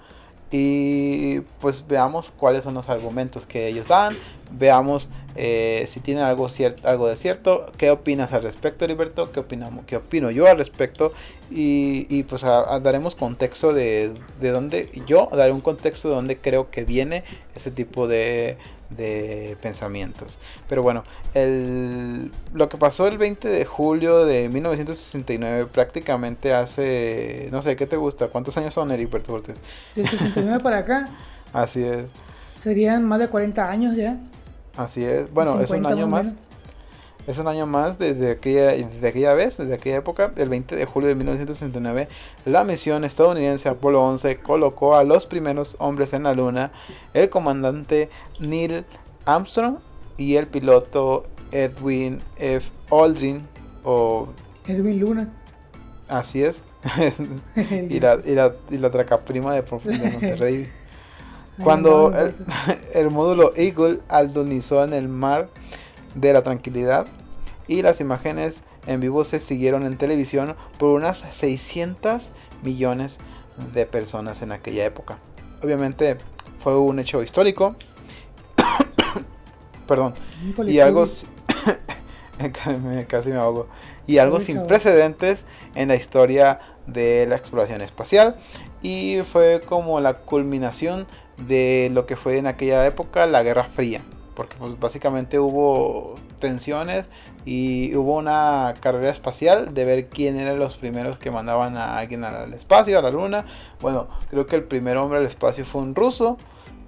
Y 0.52 1.40
pues 1.60 1.86
veamos 1.88 2.30
cuáles 2.36 2.62
son 2.62 2.74
los 2.74 2.88
argumentos 2.88 3.46
que 3.46 3.66
ellos 3.66 3.88
dan, 3.88 4.14
veamos 4.50 5.08
eh, 5.34 5.86
si 5.88 6.00
tienen 6.00 6.24
algo, 6.24 6.46
algo 6.84 7.08
de 7.08 7.16
cierto, 7.16 7.72
qué 7.78 7.90
opinas 7.90 8.32
al 8.32 8.42
respecto, 8.42 8.84
Heriberto, 8.84 9.32
qué, 9.32 9.42
qué 9.86 9.96
opino 9.96 10.30
yo 10.30 10.46
al 10.46 10.58
respecto, 10.58 11.12
y, 11.50 12.22
pues 12.24 12.42
daremos 12.42 13.14
contexto 13.14 13.72
de, 13.72 14.12
de 14.40 14.50
dónde, 14.50 14.90
yo 15.06 15.28
daré 15.32 15.52
un 15.52 15.60
contexto 15.60 16.08
de 16.08 16.14
dónde 16.14 16.36
creo 16.38 16.70
que 16.70 16.84
viene 16.84 17.24
ese 17.54 17.70
tipo 17.70 18.08
de, 18.08 18.58
de 18.96 19.56
pensamientos. 19.60 20.38
Pero 20.68 20.82
bueno, 20.82 21.04
el, 21.34 22.30
lo 22.52 22.68
que 22.68 22.76
pasó 22.76 23.06
el 23.06 23.18
20 23.18 23.48
de 23.48 23.64
julio 23.64 24.24
de 24.24 24.48
1969 24.48 25.66
prácticamente 25.72 26.52
hace, 26.54 27.48
no 27.52 27.62
sé, 27.62 27.76
¿qué 27.76 27.86
te 27.86 27.96
gusta? 27.96 28.28
¿Cuántos 28.28 28.56
años 28.56 28.74
son, 28.74 28.90
Heriberto 28.90 29.32
Cortés? 29.32 29.56
De 29.94 30.06
69 30.06 30.62
para 30.62 30.78
acá. 30.78 31.08
Así 31.52 31.82
es. 31.82 32.06
Serían 32.58 33.04
más 33.04 33.18
de 33.18 33.28
40 33.28 33.68
años 33.68 33.96
ya. 33.96 34.18
Así 34.76 35.04
es. 35.04 35.32
Bueno, 35.32 35.60
es 35.60 35.70
un 35.70 35.84
año 35.84 36.06
más. 36.06 36.34
Es 37.26 37.38
un 37.38 37.46
año 37.46 37.66
más 37.66 37.98
desde 37.98 38.32
aquella, 38.32 38.72
desde 38.72 39.08
aquella 39.08 39.32
vez, 39.34 39.56
desde 39.56 39.74
aquella 39.74 39.96
época, 39.96 40.32
el 40.36 40.48
20 40.48 40.74
de 40.74 40.84
julio 40.86 41.08
de 41.08 41.14
1969, 41.14 42.08
la 42.46 42.64
misión 42.64 43.04
estadounidense 43.04 43.68
Apolo 43.68 44.02
11 44.02 44.38
colocó 44.38 44.96
a 44.96 45.04
los 45.04 45.26
primeros 45.26 45.76
hombres 45.78 46.12
en 46.14 46.24
la 46.24 46.34
Luna, 46.34 46.72
el 47.14 47.30
comandante 47.30 48.10
Neil 48.40 48.84
Armstrong 49.24 49.76
y 50.16 50.34
el 50.34 50.48
piloto 50.48 51.24
Edwin 51.52 52.20
F. 52.38 52.72
Aldrin 52.90 53.46
o... 53.84 54.28
Edwin 54.66 54.98
Luna. 54.98 55.28
Así 56.08 56.42
es. 56.42 56.60
y, 57.88 58.00
la, 58.00 58.18
y, 58.24 58.34
la, 58.34 58.52
y 58.68 58.78
la 58.78 58.90
tracaprima 58.90 59.54
de, 59.54 59.62
de 59.62 60.10
Monterrey. 60.10 60.68
Cuando 61.62 62.12
el, 62.16 62.34
el, 62.94 63.10
módulo 63.10 63.52
Eagle 63.54 64.00
aldonizó 64.08 64.82
en 64.82 64.94
el 64.94 65.06
mar 65.08 65.48
de 66.14 66.32
la 66.32 66.42
tranquilidad 66.42 67.06
y 67.66 67.82
las 67.82 68.00
imágenes 68.00 68.60
en 68.86 69.00
vivo 69.00 69.24
se 69.24 69.40
siguieron 69.40 69.86
en 69.86 69.96
televisión 69.96 70.54
por 70.78 70.90
unas 70.90 71.22
600 71.38 72.30
millones 72.62 73.18
de 73.74 73.86
personas 73.86 74.42
en 74.42 74.52
aquella 74.52 74.84
época. 74.84 75.18
Obviamente 75.62 76.18
fue 76.58 76.78
un 76.78 76.98
hecho 76.98 77.22
histórico. 77.22 77.76
Perdón. 79.86 80.14
Y 80.66 80.80
algo 80.80 81.04
casi 83.08 83.28
me 83.28 83.36
ahogo. 83.36 83.68
Y 84.06 84.18
algo 84.18 84.40
sin 84.40 84.66
precedentes 84.66 85.44
en 85.74 85.88
la 85.88 85.94
historia 85.94 86.58
de 86.86 87.26
la 87.28 87.36
exploración 87.36 87.80
espacial 87.80 88.36
y 88.82 89.20
fue 89.30 89.62
como 89.64 90.00
la 90.00 90.14
culminación 90.14 91.06
de 91.46 91.90
lo 91.92 92.06
que 92.06 92.16
fue 92.16 92.38
en 92.38 92.48
aquella 92.48 92.84
época 92.86 93.26
la 93.26 93.44
Guerra 93.44 93.64
Fría 93.64 94.00
porque 94.42 94.56
pues, 94.56 94.80
básicamente 94.80 95.38
hubo 95.38 96.16
tensiones 96.40 97.06
y 97.44 97.94
hubo 97.94 98.16
una 98.16 98.74
carrera 98.80 99.12
espacial 99.12 99.72
de 99.72 99.84
ver 99.84 100.08
quién 100.08 100.36
eran 100.36 100.58
los 100.58 100.78
primeros 100.78 101.16
que 101.16 101.30
mandaban 101.30 101.76
a 101.76 101.96
alguien 101.98 102.24
al 102.24 102.52
espacio, 102.52 102.98
a 102.98 103.02
la 103.02 103.12
luna. 103.12 103.44
Bueno, 103.80 104.08
creo 104.30 104.46
que 104.46 104.56
el 104.56 104.64
primer 104.64 104.96
hombre 104.96 105.20
al 105.20 105.26
espacio 105.26 105.64
fue 105.64 105.82
un 105.82 105.94
ruso. 105.94 106.38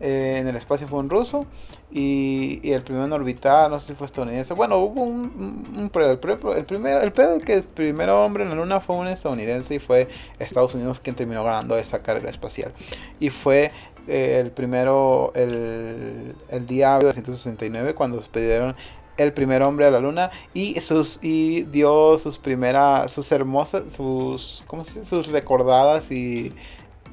Eh, 0.00 0.38
en 0.40 0.49
el 0.49 0.56
espacio 0.56 0.88
fue 0.88 0.99
un 0.99 1.08
ruso 1.08 1.46
y, 1.92 2.61
el 2.64 2.82
primero 2.82 3.06
en 3.06 3.12
orbitar, 3.12 3.70
no 3.70 3.78
sé 3.78 3.92
si 3.92 3.94
fue 3.94 4.06
estadounidense. 4.06 4.52
Bueno, 4.52 4.78
hubo 4.78 5.02
un, 5.02 5.70
un. 5.76 5.90
El, 5.94 6.11
el, 6.56 6.64
primer, 6.64 7.04
el 7.04 7.12
pedo 7.12 7.38
que 7.38 7.54
el 7.54 7.62
primer 7.62 8.11
hombre 8.11 8.42
en 8.42 8.49
la 8.49 8.56
luna 8.56 8.80
fue 8.80 8.96
un 8.96 9.06
estadounidense 9.06 9.76
y 9.76 9.78
fue 9.78 10.08
Estados 10.40 10.75
Unidos 10.75 10.99
quien 10.99 11.14
terminó 11.14 11.44
ganando 11.44 11.78
esa 11.78 12.02
carrera 12.02 12.28
espacial. 12.28 12.73
Y 13.20 13.30
fue 13.30 13.70
eh, 14.08 14.40
el 14.40 14.50
primero, 14.50 15.32
el, 15.34 16.34
el 16.49 16.66
día 16.66 16.99
de 16.99 17.06
1969, 17.06 17.94
cuando 17.94 18.16
despidieron 18.16 18.75
el 19.16 19.32
primer 19.32 19.62
hombre 19.62 19.87
a 19.87 19.90
la 19.90 20.00
luna 20.00 20.30
y 20.54 20.80
sus 20.80 21.18
y 21.23 21.62
dio 21.62 22.18
sus 22.18 22.38
primeras 22.38 23.12
sus 23.12 23.30
hermosas 23.30 23.94
sus 23.94 24.64
¿cómo 24.66 24.82
se 24.82 25.04
sus 25.04 25.28
recordadas 25.28 26.11
y 26.11 26.52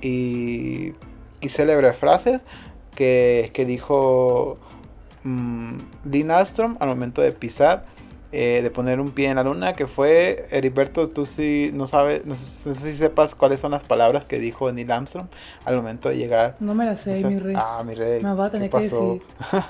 y, 0.01 0.93
y 1.39 1.49
célebres 1.49 1.95
frases 1.95 2.41
que, 2.95 3.51
que 3.53 3.65
dijo 3.65 4.57
um, 5.23 5.77
Lynn 6.03 6.31
Armstrong 6.31 6.77
al 6.79 6.89
momento 6.89 7.21
de 7.21 7.31
pisar 7.31 7.85
eh, 8.33 8.61
de 8.63 8.71
poner 8.71 9.01
un 9.01 9.11
pie 9.11 9.29
en 9.29 9.35
la 9.35 9.43
luna, 9.43 9.73
que 9.73 9.87
fue, 9.87 10.45
Heriberto, 10.51 11.09
tú 11.09 11.25
sí 11.25 11.71
no 11.73 11.85
sabes, 11.85 12.25
no 12.25 12.35
sé, 12.35 12.75
si 12.75 12.95
sepas 12.95 13.35
cuáles 13.35 13.59
son 13.59 13.71
las 13.71 13.83
palabras 13.83 14.23
que 14.23 14.39
dijo 14.39 14.71
Neil 14.71 14.89
Armstrong 14.89 15.27
al 15.65 15.75
momento 15.75 16.07
de 16.07 16.17
llegar. 16.17 16.55
No 16.61 16.73
me 16.73 16.85
las 16.85 17.01
sé, 17.01 17.23
mi 17.25 17.39
rey. 17.39 17.55
Ah, 17.57 17.83
mi 17.85 17.93
rey. 17.93 18.23
Me 18.23 18.33
va 18.33 18.45
a 18.45 18.49
tener 18.49 18.69
que 18.69 18.77
decir. 18.77 19.21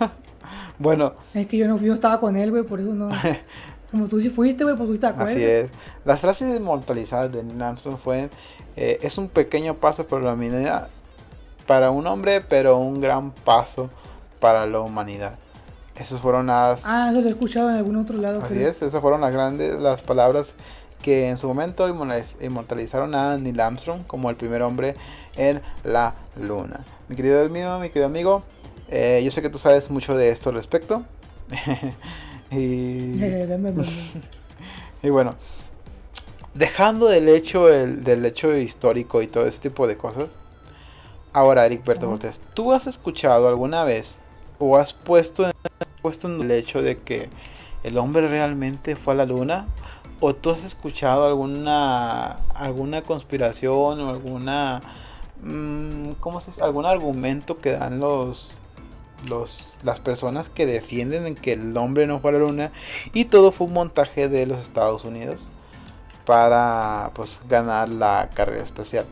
bueno. 0.80 1.14
Es 1.34 1.48
que 1.48 1.58
yo 1.58 1.68
no 1.68 1.80
yo 1.80 1.96
estaba 1.96 2.20
con 2.20 2.36
él, 2.36 2.52
güey, 2.52 2.64
por 2.64 2.80
eso 2.80 2.94
no. 2.94 3.10
Como 3.92 4.08
tú 4.08 4.22
sí 4.22 4.30
fuiste, 4.30 4.64
güey, 4.64 4.78
pues 4.78 4.90
tú 4.90 4.98
te 4.98 5.08
acuerdas. 5.08 5.36
Así 5.36 5.44
es. 5.44 5.70
Las 6.06 6.20
frases 6.20 6.56
inmortalizadas 6.56 7.32
de 7.32 7.44
Neil 7.44 7.62
Armstrong 7.64 7.98
fue, 7.98 8.30
eh, 8.76 9.00
es 9.02 9.18
un 9.18 9.28
pequeño 9.28 9.74
paso 9.76 10.06
para 10.06 10.22
la 10.22 10.34
humanidad, 10.34 10.88
para 11.66 11.90
un 11.90 12.06
hombre, 12.06 12.42
pero 12.42 12.78
un 12.78 13.02
gran 13.02 13.32
paso 13.32 13.90
para 14.40 14.68
la 14.68 14.82
humanidad. 14.82 15.40
Esas 16.02 16.20
fueron 16.20 16.48
las... 16.48 16.86
Ah, 16.88 17.10
eso 17.12 17.22
lo 17.22 17.28
he 17.28 17.30
escuchado 17.30 17.70
en 17.70 17.76
algún 17.76 17.96
otro 17.96 18.18
lado. 18.18 18.42
Así 18.44 18.60
es, 18.60 18.82
esas 18.82 19.00
fueron 19.02 19.22
las 19.22 19.32
grandes, 19.32 19.80
las 19.80 20.02
palabras 20.02 20.56
que 21.04 21.30
en 21.30 21.38
su 21.38 21.48
momento 21.48 21.88
inmortalizaron 22.40 23.14
a 23.14 23.38
Neil 23.38 23.60
Armstrong 23.60 24.02
como 24.08 24.30
el 24.32 24.36
primer 24.36 24.64
hombre 24.64 24.96
en 25.36 25.62
la 25.84 26.16
luna. 26.40 26.86
Mi 27.08 27.16
querido 27.16 27.44
amigo, 27.44 27.80
mi 27.80 27.90
querido 27.90 28.08
amigo, 28.08 28.44
eh, 28.88 29.22
yo 29.24 29.30
sé 29.30 29.44
que 29.44 29.50
tú 29.50 29.60
sabes 29.60 29.92
mucho 29.92 30.16
de 30.16 30.30
esto 30.30 30.50
al 30.50 30.56
respecto. 30.56 31.04
y... 32.52 33.22
y 35.04 35.10
bueno, 35.10 35.36
dejando 36.56 37.10
del 37.10 37.30
hecho, 37.30 37.70
el, 37.70 38.04
del 38.04 38.26
hecho 38.26 38.56
histórico 38.56 39.22
y 39.22 39.28
todo 39.28 39.46
ese 39.46 39.60
tipo 39.60 39.86
de 39.86 39.98
cosas. 39.98 40.26
Ahora, 41.32 41.66
Eric 41.66 41.86
Berto 41.86 42.08
Cortés, 42.08 42.42
¿tú 42.56 42.74
has 42.74 42.88
escuchado 42.88 43.48
alguna 43.48 43.84
vez 43.84 44.18
o 44.62 44.78
has 44.78 44.94
puesto 44.94 45.46
en 45.46 45.52
puesto 46.02 46.28
en 46.28 46.42
el 46.42 46.52
hecho 46.52 46.82
de 46.82 46.98
que 46.98 47.30
el 47.84 47.98
hombre 47.98 48.28
realmente 48.28 48.96
fue 48.96 49.14
a 49.14 49.18
la 49.18 49.26
luna? 49.26 49.68
¿O 50.20 50.36
tú 50.36 50.52
has 50.52 50.64
escuchado 50.64 51.26
alguna 51.26 52.38
alguna 52.54 53.02
conspiración 53.02 54.00
o 54.00 54.10
alguna 54.10 54.82
mmm, 55.42 56.12
¿cómo 56.20 56.40
se 56.42 56.62
algún 56.62 56.86
argumento 56.86 57.58
que 57.60 57.72
dan 57.72 58.00
los 58.00 58.58
los, 59.28 59.78
las 59.84 60.00
personas 60.00 60.50
que 60.50 60.66
defienden 60.66 61.36
que 61.36 61.54
el 61.54 61.78
hombre 61.78 62.08
no 62.08 62.20
fue 62.20 62.32
a 62.32 62.34
la 62.34 62.40
luna 62.40 62.72
y 63.14 63.26
todo 63.26 63.52
fue 63.52 63.68
un 63.68 63.74
montaje 63.74 64.30
de 64.30 64.46
los 64.48 64.60
Estados 64.60 65.06
Unidos 65.06 65.50
para 66.26 67.12
pues 67.14 67.42
ganar 67.48 67.90
la 67.90 68.30
carrera 68.34 68.64
especial. 68.64 69.06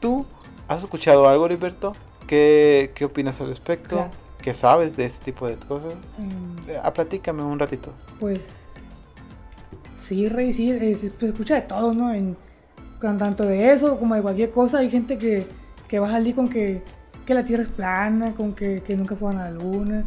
¿Tú 0.00 0.26
has 0.68 0.82
escuchado 0.82 1.28
algo, 1.28 1.46
Heriberto? 1.46 1.94
¿Qué, 2.26 2.92
qué 2.94 3.04
opinas 3.06 3.40
al 3.40 3.48
respecto? 3.48 4.10
¿Qué 4.46 4.54
sabes 4.54 4.96
de 4.96 5.06
este 5.06 5.24
tipo 5.24 5.48
de 5.48 5.56
cosas? 5.56 5.94
Mm. 6.18 6.70
Eh, 6.70 6.80
platícame 6.94 7.42
un 7.42 7.58
ratito. 7.58 7.92
Pues 8.20 8.38
sí, 9.98 10.28
Rey, 10.28 10.52
sí, 10.52 10.72
se 10.94 11.08
escucha 11.26 11.56
de 11.56 11.62
todo, 11.62 11.92
¿no? 11.92 12.12
En, 12.12 12.36
tanto 13.00 13.42
de 13.42 13.72
eso 13.72 13.98
como 13.98 14.14
de 14.14 14.22
cualquier 14.22 14.52
cosa, 14.52 14.78
hay 14.78 14.88
gente 14.88 15.18
que, 15.18 15.48
que 15.88 15.98
va 15.98 16.10
a 16.10 16.12
salir 16.12 16.36
con 16.36 16.46
que, 16.46 16.80
que 17.26 17.34
la 17.34 17.44
Tierra 17.44 17.64
es 17.64 17.70
plana, 17.70 18.34
con 18.34 18.54
que, 18.54 18.84
que 18.84 18.96
nunca 18.96 19.16
fueron 19.16 19.40
a 19.40 19.50
la 19.50 19.50
Luna, 19.50 20.04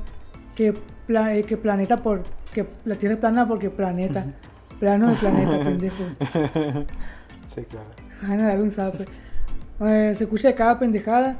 que, 0.56 0.68
eh, 1.10 1.44
que 1.46 1.58
planeta 1.58 1.98
por... 1.98 2.24
que 2.54 2.66
la 2.86 2.96
Tierra 2.96 3.16
es 3.16 3.20
plana 3.20 3.46
porque 3.46 3.70
planeta. 3.70 4.26
Plano 4.80 5.10
de 5.10 5.16
planeta, 5.18 5.64
pendejo. 5.66 6.04
Sí, 7.56 7.66
claro. 7.66 7.88
Van 8.22 8.40
a 8.40 8.48
dar 8.48 8.62
un 8.62 8.72
zape. 8.72 9.04
Eh, 9.82 10.14
se 10.16 10.24
escucha 10.24 10.48
de 10.48 10.56
cada 10.56 10.80
pendejada. 10.80 11.36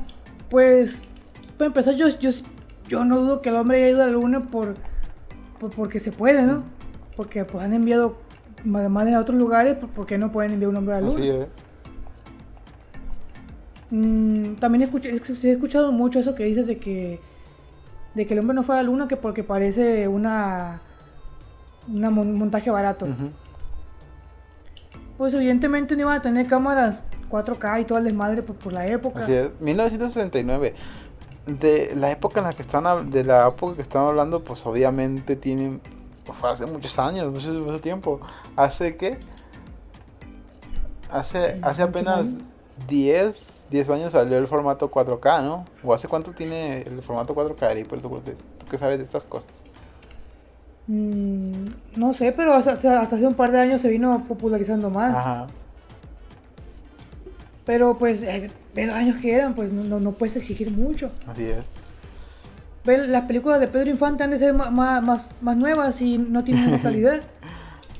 Pues, 0.50 1.04
para 1.58 1.68
empezar, 1.68 1.96
yo, 1.96 2.10
yo, 2.20 2.32
yo 2.90 3.06
no 3.06 3.22
dudo 3.22 3.42
que 3.42 3.50
el 3.50 3.56
hombre 3.56 3.78
haya 3.78 3.90
ido 3.90 4.04
a 4.04 4.08
la 4.08 4.12
luna 4.12 4.48
por, 4.48 4.74
por 5.60 5.72
porque 5.72 6.00
se 6.00 6.12
puede, 6.12 6.44
¿no? 6.44 6.64
Porque 7.16 7.46
pues 7.46 7.64
han 7.64 7.74
enviado 7.74 8.18
además 8.76 9.06
de 9.06 9.16
otros 9.16 9.38
lugares, 9.38 9.78
pues, 9.80 9.92
¿por 9.92 10.06
qué 10.06 10.18
no 10.18 10.32
pueden 10.32 10.52
enviar 10.54 10.70
un 10.70 10.78
hombre 10.78 10.96
a 10.96 11.02
la 11.02 11.08
luna? 11.08 11.20
Así 11.20 11.32
mm, 13.92 14.56
también 14.56 14.82
he 14.82 14.86
escuchado, 14.86 15.16
he 15.16 15.52
escuchado 15.52 15.92
mucho 15.92 16.20
eso 16.20 16.36
que 16.36 16.44
dices 16.44 16.68
de 16.68 16.78
que 16.78 17.20
de 18.16 18.26
que 18.26 18.34
el 18.34 18.40
hombre 18.40 18.56
no 18.56 18.64
fue 18.64 18.76
a 18.76 18.80
la 18.80 18.84
luna 18.84 19.08
que 19.08 19.16
porque 19.16 19.44
parece 19.44 20.08
una 20.08 20.82
un 21.88 22.34
montaje 22.38 22.70
barato. 22.70 23.08
Pues 25.18 25.34
evidentemente 25.34 25.96
no 25.96 26.02
iban 26.02 26.18
a 26.18 26.22
tener 26.22 26.48
cámaras 26.48 27.04
4K 27.30 27.82
y 27.82 27.86
todo 27.86 27.98
el 27.98 28.06
desmadre 28.06 28.42
por, 28.42 28.56
por 28.56 28.74
la 28.74 28.88
época. 28.88 29.22
Así 29.22 29.34
es, 29.34 29.52
1969. 29.60 30.74
De 31.50 31.96
la 31.96 32.12
época 32.12 32.40
en 32.42 32.46
la 32.46 32.54
que 32.54 32.62
están 32.62 33.10
de 33.10 33.24
la 33.24 33.48
época 33.48 33.76
que 33.76 33.82
estamos 33.82 34.10
hablando, 34.10 34.44
pues 34.44 34.66
obviamente 34.66 35.36
tienen 35.36 35.82
fue 36.34 36.50
hace 36.50 36.66
muchos 36.66 36.98
años, 37.00 37.32
mucho, 37.32 37.80
tiempo. 37.82 38.20
¿Hace 38.56 38.96
qué? 38.96 39.18
Hace, 41.12 41.60
hace 41.62 41.82
apenas 41.82 42.38
10, 42.88 43.36
10 43.72 43.90
años 43.90 44.12
salió 44.12 44.38
el 44.38 44.48
formato 44.48 44.92
4K, 44.92 45.44
¿no? 45.44 45.66
¿O 45.84 45.94
hace 45.94 46.08
cuánto 46.08 46.32
tiene 46.34 46.82
el 46.82 47.02
formato 47.02 47.34
4K, 47.34 47.88
¿Tú 47.88 48.66
qué 48.70 48.78
sabes 48.78 49.00
de 49.00 49.06
estas 49.06 49.26
cosas? 49.26 49.50
Mm, 50.88 51.66
no 51.96 52.14
sé, 52.14 52.32
pero 52.32 52.54
hasta, 52.54 52.74
hace 53.02 53.28
un 53.28 53.34
par 53.34 53.52
de 53.52 53.60
años 53.60 53.82
se 53.82 53.90
vino 53.90 54.24
popularizando 54.28 54.90
más. 54.90 55.16
Ajá. 55.16 55.48
Pero 57.66 57.98
pues, 57.98 58.22
eh, 58.24 58.50
los 58.88 58.96
años 58.96 59.18
que 59.22 59.34
eran, 59.34 59.54
pues 59.54 59.72
no, 59.72 60.00
no 60.00 60.12
puedes 60.14 60.36
exigir 60.36 60.72
mucho. 60.72 61.12
Así 61.28 61.46
es 61.46 61.64
las 62.98 63.26
películas 63.26 63.60
de 63.60 63.68
Pedro 63.68 63.90
Infante 63.90 64.24
han 64.24 64.32
de 64.32 64.40
ser 64.40 64.54
más, 64.54 64.72
más, 64.72 65.30
más 65.42 65.58
nuevas 65.58 66.02
y 66.02 66.18
no 66.18 66.44
tienen 66.44 66.66
esa 66.66 66.82
calidad. 66.82 67.22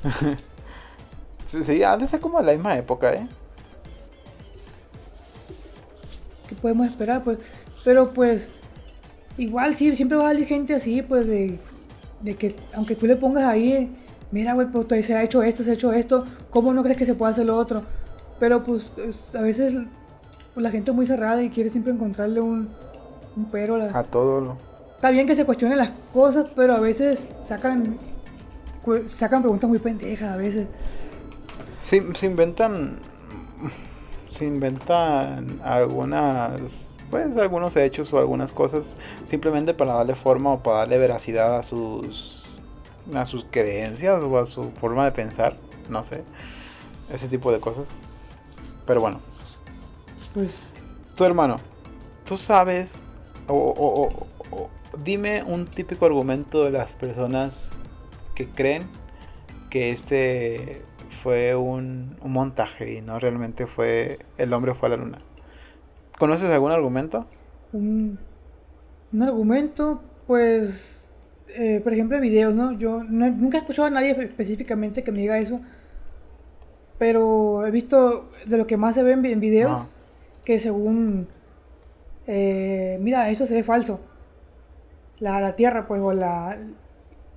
sí, 1.64 1.84
han 1.84 2.00
de 2.00 2.08
ser 2.08 2.20
como 2.20 2.40
de 2.40 2.46
la 2.46 2.54
misma 2.54 2.76
época, 2.76 3.14
¿eh? 3.14 3.28
¿Qué 6.48 6.56
podemos 6.56 6.88
esperar? 6.88 7.24
Pues, 7.24 7.40
pero 7.84 8.10
pues, 8.12 8.48
igual 9.38 9.76
sí, 9.76 9.96
siempre 9.96 10.18
va 10.18 10.30
a 10.30 10.34
salir 10.34 10.48
gente 10.48 10.74
así, 10.74 11.02
pues 11.02 11.28
de, 11.28 11.60
de 12.22 12.36
que, 12.36 12.56
aunque 12.74 12.96
tú 12.96 13.06
le 13.06 13.16
pongas 13.16 13.44
ahí, 13.44 13.96
mira, 14.32 14.54
güey, 14.54 14.68
pues 14.68 15.06
se 15.06 15.14
ha 15.14 15.24
hecho 15.24 15.44
esto, 15.44 15.64
se 15.64 15.72
ha 15.72 15.74
hecho 15.74 15.94
esto, 15.94 16.26
¿cómo 16.50 16.74
no 16.74 16.82
crees 16.82 16.98
que 16.98 17.06
se 17.06 17.14
pueda 17.14 17.32
hacer 17.32 17.46
lo 17.46 17.58
otro? 17.58 17.84
Pero 18.40 18.64
pues, 18.64 18.92
a 19.38 19.42
veces 19.42 19.76
pues, 20.54 20.64
la 20.64 20.72
gente 20.72 20.92
es 20.92 20.96
muy 20.96 21.06
cerrada 21.06 21.42
y 21.42 21.50
quiere 21.50 21.70
siempre 21.70 21.94
encontrarle 21.94 22.42
un, 22.42 22.70
un 23.36 23.46
pero 23.52 23.76
a, 23.76 24.00
a 24.00 24.04
todo 24.04 24.42
lo 24.42 24.70
Está 24.96 25.12
bien 25.12 25.28
que 25.28 25.36
se 25.36 25.46
cuestionen 25.46 25.78
las 25.78 25.92
cosas, 26.12 26.52
pero 26.56 26.74
a 26.74 26.80
veces 26.80 27.30
sacan 27.48 27.98
sacan 29.06 29.42
preguntas 29.42 29.70
muy 29.70 29.80
pendejas 29.80 30.30
a 30.34 30.36
veces. 30.36 30.68
Sí, 31.84 32.02
se 32.16 32.26
inventan 32.26 33.00
se 34.30 34.46
inventan 34.46 35.62
algunas 35.64 36.92
pues 37.10 37.38
algunos 37.38 37.76
hechos 37.78 38.12
o 38.14 38.20
algunas 38.20 38.52
cosas 38.52 38.96
simplemente 39.24 39.74
para 39.74 39.94
darle 39.94 40.16
forma 40.16 40.52
o 40.52 40.60
para 40.62 40.80
darle 40.80 40.98
veracidad 40.98 41.58
a 41.58 41.64
sus 41.64 42.58
a 43.14 43.26
sus 43.26 43.46
creencias 43.50 44.22
o 44.22 44.38
a 44.38 44.46
su 44.46 44.72
forma 44.72 45.06
de 45.06 45.14
pensar, 45.14 45.56
no 45.90 46.04
sé, 46.04 46.24
ese 47.12 47.30
tipo 47.30 47.54
de 47.54 47.62
cosas. 47.62 47.86
Pero 48.86 49.00
bueno. 49.00 49.29
Pues 50.34 50.70
tu 51.16 51.24
hermano, 51.26 51.60
tú 52.26 52.38
sabes 52.38 52.96
o, 53.48 54.28
dime 55.04 55.44
un 55.44 55.66
típico 55.66 56.06
argumento 56.06 56.64
de 56.66 56.72
las 56.72 56.94
personas 56.94 57.70
que 58.36 58.48
creen 58.48 58.84
que 59.70 59.92
este 59.92 60.82
fue 61.10 61.56
un, 61.56 62.16
montaje 62.24 62.94
y 62.94 63.02
no 63.02 63.20
realmente 63.20 63.68
fue 63.68 64.20
el 64.38 64.54
hombre 64.54 64.74
fue 64.76 64.88
a 64.88 64.92
la 64.92 64.98
luna. 64.98 65.20
¿Conoces 66.18 66.50
algún 66.50 66.72
argumento? 66.72 67.26
Un, 67.74 68.20
argumento, 69.22 70.02
pues, 70.28 71.12
eh, 71.48 71.80
por 71.84 71.94
ejemplo, 71.94 72.20
videos, 72.20 72.54
¿no? 72.54 72.74
Yo 72.74 73.04
nunca 73.04 73.58
he 73.58 73.62
escuchado 73.62 73.88
a 73.88 73.92
nadie 73.92 74.12
específicamente 74.12 75.04
que 75.04 75.12
me 75.12 75.20
diga 75.20 75.40
eso, 75.40 75.62
pero 76.98 77.66
he 77.66 77.72
visto 77.72 78.30
de 78.46 78.58
lo 78.58 78.68
que 78.68 78.78
más 78.78 78.96
se 78.96 79.04
ve 79.04 79.14
en, 79.14 79.40
videos, 79.40 79.88
que 80.50 80.58
según, 80.58 81.28
eh, 82.26 82.98
mira, 83.02 83.30
eso 83.30 83.46
se 83.46 83.54
ve 83.54 83.64
falso 83.64 84.00
la, 85.20 85.40
la 85.40 85.56
tierra, 85.56 85.86
pues, 85.86 86.02
o 86.02 86.12
la, 86.12 86.58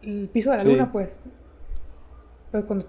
el 0.01 0.31
piso 0.33 0.51
de 0.51 0.57
la 0.57 0.65
luna, 0.65 0.91
pues. 0.91 1.19
Pues 2.51 2.65
cuando 2.65 2.89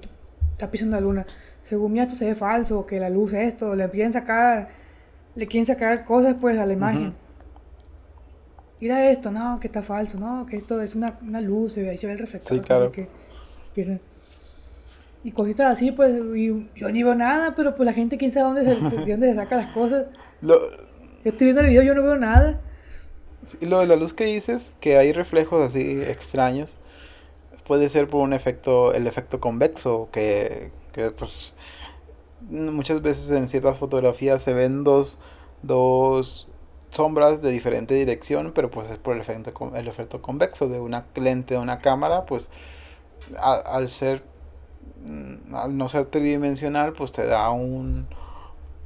está 0.53 0.71
pisando 0.71 0.95
la 0.95 1.01
luna, 1.01 1.25
según 1.61 1.91
mí 1.91 1.99
esto 1.99 2.15
se 2.15 2.23
ve 2.23 2.35
falso, 2.35 2.85
que 2.85 3.01
la 3.01 3.09
luz 3.09 3.33
es 3.33 3.49
esto, 3.49 3.75
le 3.75 3.89
quieren 3.89 4.13
sacar, 4.13 4.69
le 5.35 5.45
quieren 5.45 5.65
sacar 5.65 6.05
cosas, 6.05 6.37
pues, 6.39 6.57
a 6.57 6.65
la 6.65 6.71
imagen. 6.71 7.13
Mira 8.79 9.11
esto, 9.11 9.29
no, 9.29 9.59
que 9.59 9.67
está 9.67 9.83
falso, 9.83 10.17
no, 10.17 10.45
que 10.45 10.55
esto 10.55 10.81
es 10.81 10.95
una, 10.95 11.19
una 11.21 11.41
luz, 11.41 11.75
ahí 11.75 11.97
se 11.97 12.07
ve 12.07 12.13
el 12.13 12.19
reflector. 12.19 12.59
Sí, 12.59 12.63
claro. 12.63 12.93
Y 15.23 15.31
cositas 15.31 15.71
así, 15.71 15.91
pues, 15.91 16.13
y 16.35 16.69
yo 16.75 16.91
ni 16.91 17.03
veo 17.03 17.15
nada, 17.15 17.55
pero 17.55 17.75
pues 17.75 17.85
la 17.85 17.93
gente, 17.93 18.17
quién 18.17 18.31
sabe 18.31 18.61
dónde 18.61 18.89
se, 18.89 18.97
de 19.05 19.11
dónde 19.11 19.29
se 19.29 19.35
saca 19.35 19.57
las 19.57 19.73
cosas. 19.73 20.05
Lo... 20.41 20.55
estoy 21.23 21.45
viendo 21.45 21.61
el 21.61 21.67
video, 21.67 21.83
yo 21.83 21.95
no 21.95 22.03
veo 22.03 22.17
nada. 22.17 22.61
Y 23.59 23.65
lo 23.65 23.79
de 23.79 23.87
la 23.87 23.95
luz 23.95 24.13
que 24.13 24.25
dices, 24.25 24.71
que 24.79 24.97
hay 24.97 25.13
reflejos 25.13 25.69
así 25.69 26.01
extraños, 26.01 26.77
puede 27.65 27.89
ser 27.89 28.09
por 28.09 28.21
un 28.21 28.33
efecto, 28.33 28.93
el 28.93 29.07
efecto 29.07 29.39
convexo, 29.39 30.09
que, 30.11 30.71
que 30.91 31.11
pues 31.11 31.53
muchas 32.49 33.01
veces 33.01 33.29
en 33.31 33.47
ciertas 33.47 33.77
fotografías 33.77 34.41
se 34.41 34.53
ven 34.53 34.83
dos, 34.83 35.17
dos 35.61 36.49
sombras 36.91 37.41
de 37.41 37.51
diferente 37.51 37.95
dirección, 37.95 38.51
pero 38.53 38.69
pues 38.69 38.89
es 38.89 38.97
por 38.97 39.15
el 39.15 39.21
efecto, 39.21 39.71
el 39.75 39.87
efecto 39.87 40.21
convexo 40.21 40.67
de 40.67 40.79
una 40.79 41.05
lente 41.15 41.55
de 41.55 41.59
una 41.59 41.79
cámara, 41.79 42.23
pues 42.23 42.51
al 43.37 43.89
ser, 43.89 44.23
al 45.53 45.77
no 45.77 45.89
ser 45.89 46.05
tridimensional, 46.05 46.93
pues 46.93 47.11
te 47.11 47.25
da 47.25 47.49
un, 47.51 48.07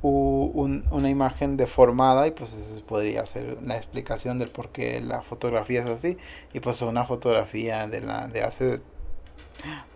una 0.01 1.09
imagen 1.09 1.57
deformada 1.57 2.27
y 2.27 2.31
pues 2.31 2.53
eso 2.53 2.85
podría 2.85 3.25
ser 3.25 3.57
una 3.61 3.77
explicación 3.77 4.39
del 4.39 4.49
por 4.49 4.69
qué 4.69 5.01
la 5.01 5.21
fotografía 5.21 5.81
es 5.81 5.87
así. 5.87 6.17
Y 6.53 6.59
pues 6.59 6.81
una 6.81 7.05
fotografía 7.05 7.87
de 7.87 8.01
la 8.01 8.27
de 8.27 8.43
hace 8.43 8.79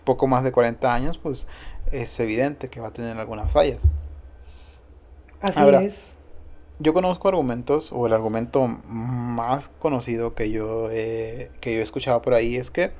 poco 0.03 0.27
más 0.27 0.43
de 0.43 0.51
40 0.51 0.93
años 0.93 1.17
pues 1.17 1.47
es 1.91 2.19
evidente 2.19 2.69
que 2.69 2.79
va 2.79 2.88
a 2.88 2.91
tener 2.91 3.17
algunas 3.17 3.51
fallas. 3.51 3.79
Así 5.41 5.60
es. 5.60 6.03
yo 6.79 6.93
conozco 6.93 7.27
argumentos 7.27 7.91
o 7.91 8.05
el 8.05 8.13
argumento 8.13 8.67
más 8.67 9.67
conocido 9.67 10.36
que 10.36 10.51
yo 10.51 10.91
he, 10.91 11.49
que 11.62 11.73
yo 11.73 11.79
he 11.79 11.84
escuchado 11.84 12.21
por 12.21 12.36
ahí 12.36 12.57
es 12.57 12.69
que 12.69 12.91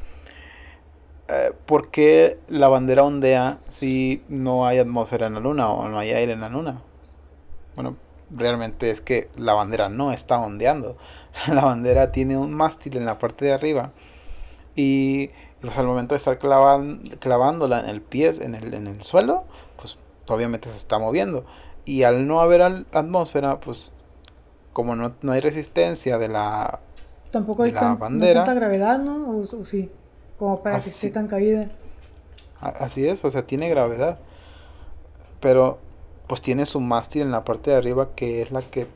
eh, 1.32 1.54
¿por 1.66 1.90
qué 1.90 2.38
la 2.50 2.68
bandera 2.68 3.04
ondea 3.04 3.60
si 3.70 4.22
no 4.28 4.66
hay 4.66 4.80
atmósfera 4.80 5.28
en 5.28 5.36
la 5.36 5.40
luna 5.40 5.70
o 5.70 5.88
no 5.88 5.98
hay 5.98 6.12
aire 6.12 6.34
en 6.34 6.42
la 6.42 6.50
luna? 6.50 6.82
Bueno, 7.76 7.96
realmente 8.30 8.92
es 8.92 9.00
que 9.00 9.30
la 9.38 9.54
bandera 9.54 9.90
no 9.90 10.12
está 10.12 10.38
ondeando. 10.40 10.98
La 11.48 11.64
bandera 11.64 12.12
tiene 12.12 12.38
un 12.38 12.54
mástil 12.54 12.98
en 12.98 13.06
la 13.06 13.18
parte 13.18 13.46
de 13.46 13.54
arriba. 13.54 13.92
Y 14.76 15.30
pues 15.62 15.78
al 15.78 15.88
momento 15.88 16.14
de 16.14 16.18
estar 16.18 16.38
clavándola 16.38 17.80
en 17.80 17.90
el 17.90 18.02
pie, 18.02 18.36
en 18.42 18.54
el, 18.54 18.74
en 18.74 18.88
el 18.88 19.02
suelo, 19.02 19.46
pues 19.78 19.98
obviamente 20.28 20.68
se 20.68 20.76
está 20.76 21.00
moviendo. 21.00 21.46
Y 21.86 22.04
al 22.04 22.28
no 22.28 22.42
haber 22.42 22.62
atmósfera, 22.62 23.62
pues 23.62 23.94
como 24.74 24.98
no, 24.98 25.14
no 25.22 25.32
hay 25.32 25.40
resistencia 25.40 26.18
de 26.18 26.28
la, 26.28 26.82
tampoco 27.32 27.64
hay 27.64 27.72
tanta 27.72 28.54
gravedad, 28.54 29.00
¿no? 29.00 29.40
O, 29.40 29.66
sí, 29.66 29.90
como 30.42 30.64
para 30.64 30.80
que 30.80 30.90
esté 30.90 31.12
tan 31.12 31.28
caída. 31.28 31.70
Así 32.62 33.08
es, 33.08 33.24
o 33.24 33.30
sea, 33.30 33.46
tiene 33.46 33.70
gravedad. 33.70 34.18
Pero 35.40 35.78
pues 36.26 36.42
tiene 36.42 36.66
su 36.66 36.80
mástil 36.80 37.22
en 37.22 37.32
la 37.32 37.44
parte 37.44 37.70
de 37.70 37.78
arriba 37.78 38.16
que 38.16 38.42
es 38.42 38.50
la 38.50 38.64
que 38.64 38.88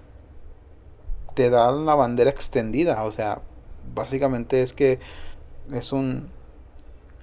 te 1.36 1.51
da 1.51 1.71
la 1.71 1.93
bandera 1.93 2.31
extendida, 2.31 3.03
o 3.03 3.12
sea, 3.12 3.41
básicamente 3.93 4.63
es 4.63 4.73
que 4.73 4.99
es 5.71 5.91
un 5.91 6.31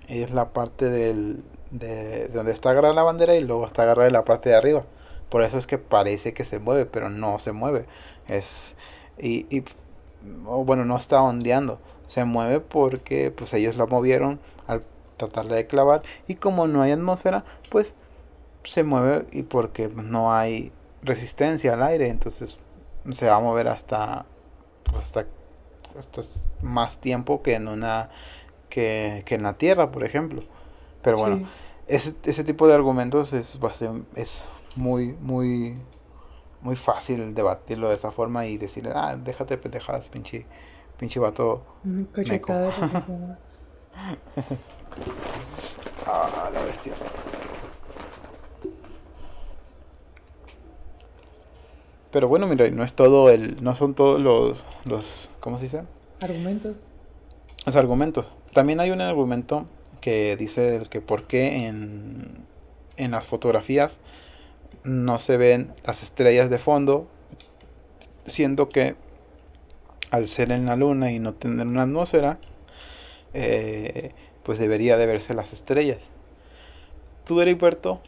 es 0.07 0.31
la 0.31 0.53
parte 0.53 0.89
del 0.89 1.43
de, 1.73 2.29
donde 2.29 2.53
está 2.53 2.71
agarrada 2.71 2.95
la 2.95 3.03
bandera 3.03 3.35
y 3.35 3.43
luego 3.43 3.67
está 3.67 3.83
agarrada 3.83 4.09
la 4.11 4.25
parte 4.25 4.51
de 4.51 4.55
arriba. 4.57 4.85
Por 5.31 5.43
eso 5.43 5.59
es 5.59 5.67
que 5.67 5.79
parece 5.79 6.33
que 6.33 6.45
se 6.45 6.61
mueve, 6.61 6.87
pero 6.87 7.11
no 7.11 7.41
se 7.41 7.51
mueve. 7.51 7.87
Es 8.29 8.77
y, 9.19 9.47
y 9.51 9.65
bueno, 10.23 10.85
no 10.85 10.97
está 10.97 11.21
ondeando. 11.23 11.81
Se 12.13 12.27
mueve 12.27 12.61
porque 12.61 13.31
pues 13.31 13.55
ellos 13.55 13.77
la 13.77 13.87
movieron 13.87 14.39
al 14.67 14.83
tratarla 15.17 15.57
de 15.57 15.67
clavar 15.67 16.03
y 16.29 16.35
como 16.35 16.67
no 16.67 16.83
hay 16.83 16.93
atmósfera, 16.93 17.43
pues 17.71 17.95
se 18.65 18.85
mueve 18.85 19.25
y 19.33 19.45
porque 19.45 19.89
no 19.89 20.35
hay 20.35 20.73
resistencia 21.03 21.73
al 21.73 21.83
aire, 21.83 22.09
entonces 22.09 22.59
se 23.13 23.31
va 23.31 23.37
a 23.37 23.41
mover 23.41 23.69
hasta 23.69 24.27
pues, 24.85 25.05
hasta, 25.05 25.25
hasta 25.99 26.21
más 26.61 26.99
tiempo 26.99 27.41
que 27.41 27.55
en 27.55 27.67
una 27.67 28.11
que, 28.69 29.23
que 29.25 29.37
en 29.37 29.45
la 29.45 29.55
Tierra, 29.55 29.91
por 29.91 30.05
ejemplo. 30.05 30.43
Pero 31.03 31.17
bueno, 31.17 31.49
ese, 31.89 32.13
ese 32.25 32.45
tipo 32.45 32.67
de 32.67 32.75
argumentos 32.75 33.33
es, 33.33 33.59
es 34.17 34.45
muy, 34.77 35.15
muy, 35.15 35.79
muy 36.61 36.77
fácil 36.77 37.35
debatirlo 37.35 37.89
de 37.89 37.95
esa 37.95 38.13
forma 38.13 38.45
y 38.45 38.59
decirle, 38.59 38.93
ah, 38.95 39.17
déjate 39.17 39.57
pendejadas, 39.57 40.11
pinche, 40.11 40.45
pinche 41.03 41.19
vato. 41.19 41.61
ah, 46.07 46.49
la 46.55 46.63
bestia. 46.63 46.93
Pero 52.13 52.29
bueno, 52.29 52.47
mira, 52.47 52.71
no 52.71 52.85
es 52.85 52.95
todo 52.95 53.31
el, 53.31 53.65
no 53.65 53.75
son 53.75 53.95
todos 53.95 54.21
los, 54.21 54.65
los, 54.85 55.29
¿cómo 55.41 55.57
se 55.57 55.65
dice? 55.65 55.83
Argumentos. 56.21 56.77
Los 57.67 57.75
argumentos. 57.75 58.31
También 58.53 58.79
hay 58.79 58.93
un 58.93 59.01
argumento 59.01 59.67
que 60.01 60.37
dice 60.37 60.83
que 60.89 61.01
por 61.01 61.25
qué 61.25 61.67
en, 61.67 62.45
en 62.97 63.11
las 63.11 63.27
fotografías 63.27 63.99
no 64.85 65.19
se 65.19 65.37
ven 65.37 65.75
las 65.85 66.05
estrellas 66.05 66.49
de 66.49 66.61
fondo, 66.61 67.09
siendo 68.29 68.69
que 68.69 68.95
al 70.13 70.29
ser 70.29 70.53
en 70.53 70.67
la 70.67 70.77
luna 70.77 71.11
y 71.11 71.19
no 71.19 71.33
tener 71.33 71.67
una 71.67 71.83
atmósfera, 71.83 72.39
eh, 73.35 74.13
pues 74.45 74.61
debería 74.61 74.97
de 74.97 75.07
verse 75.07 75.35
las 75.35 75.53
estrellas. 75.53 75.99
Tú, 77.27 77.41
Heriberto, 77.41 78.01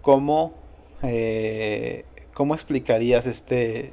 ¿cómo 0.00 0.54
eh, 1.02 2.04
¿Cómo 2.32 2.54
explicarías 2.54 3.26
este, 3.26 3.92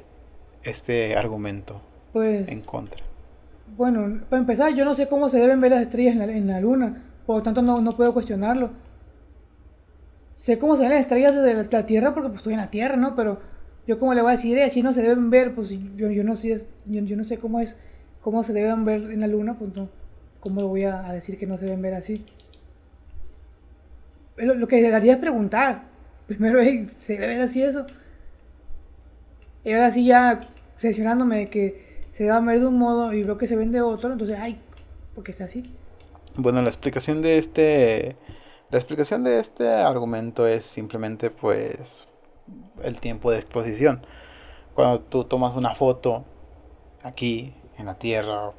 este 0.62 1.16
argumento 1.16 1.80
pues, 2.12 2.48
en 2.48 2.62
contra? 2.62 3.02
Bueno, 3.76 4.20
para 4.30 4.40
empezar, 4.40 4.74
yo 4.74 4.84
no 4.84 4.94
sé 4.94 5.08
cómo 5.08 5.28
se 5.28 5.38
deben 5.38 5.60
ver 5.60 5.72
las 5.72 5.82
estrellas 5.82 6.16
en 6.16 6.46
la, 6.46 6.60
luna, 6.60 7.04
por 7.26 7.36
lo 7.36 7.42
tanto 7.42 7.62
no, 7.62 7.96
puedo 7.96 8.14
cuestionarlo. 8.14 8.70
Sé 10.36 10.58
cómo 10.58 10.76
se 10.76 10.82
ven 10.82 10.92
las 10.92 11.00
estrellas 11.02 11.34
desde 11.34 11.70
la, 11.70 11.86
Tierra 11.86 12.14
porque 12.14 12.30
pues, 12.30 12.38
estoy 12.38 12.54
en 12.54 12.60
la 12.60 12.70
Tierra, 12.70 12.96
¿no? 12.96 13.14
Pero 13.14 13.40
yo 13.86 13.98
cómo 13.98 14.14
le 14.14 14.22
voy 14.22 14.32
a 14.32 14.36
decir, 14.36 14.56
eh, 14.58 14.64
así 14.64 14.82
no 14.82 14.92
se 14.92 15.02
deben 15.02 15.30
ver, 15.30 15.54
pues 15.54 15.70
yo, 15.70 16.10
yo, 16.10 16.24
no, 16.24 16.36
sé, 16.36 16.64
yo, 16.86 17.16
no 17.16 17.24
sé 17.24 17.38
cómo 17.38 17.60
es, 17.60 17.76
cómo 18.20 18.44
se 18.44 18.52
deben 18.52 18.84
ver 18.84 19.10
en 19.10 19.20
la 19.20 19.26
luna, 19.26 19.54
pues 19.58 19.74
no, 19.74 19.88
¿cómo 20.40 20.66
voy 20.68 20.84
a, 20.84 21.02
decir 21.12 21.38
que 21.38 21.46
no 21.46 21.56
se 21.58 21.66
deben 21.66 21.82
ver 21.82 21.94
así? 21.94 22.24
Lo, 24.36 24.54
lo 24.54 24.68
que 24.68 24.94
haría 24.94 25.14
es 25.14 25.18
preguntar, 25.18 25.82
primero, 26.26 26.60
¿se 27.00 27.14
debe 27.14 27.28
ver 27.28 27.40
así 27.42 27.62
eso? 27.62 27.86
Y 29.64 29.72
ahora 29.72 29.92
sí 29.92 30.06
ya 30.06 30.40
seleccionándome 30.78 31.38
de 31.38 31.50
que 31.50 31.90
se 32.14 32.30
a 32.30 32.40
ver 32.40 32.60
de 32.60 32.66
un 32.66 32.78
modo 32.78 33.12
y 33.12 33.22
veo 33.22 33.38
que 33.38 33.46
se 33.46 33.56
ven 33.56 33.72
de 33.72 33.80
otro, 33.80 34.12
entonces, 34.12 34.36
ay, 34.38 34.60
porque 35.14 35.32
está 35.32 35.44
así. 35.44 35.70
Bueno, 36.36 36.62
la 36.62 36.68
explicación 36.68 37.22
de 37.22 37.38
este... 37.38 38.16
La 38.70 38.78
explicación 38.78 39.24
de 39.24 39.40
este 39.40 39.68
argumento 39.68 40.46
es 40.46 40.64
simplemente 40.64 41.30
pues 41.30 42.06
el 42.84 43.00
tiempo 43.00 43.30
de 43.30 43.38
exposición. 43.38 44.02
Cuando 44.74 45.00
tú 45.00 45.24
tomas 45.24 45.56
una 45.56 45.74
foto 45.74 46.24
aquí 47.02 47.54
en 47.78 47.86
la 47.86 47.94
Tierra, 47.94 48.50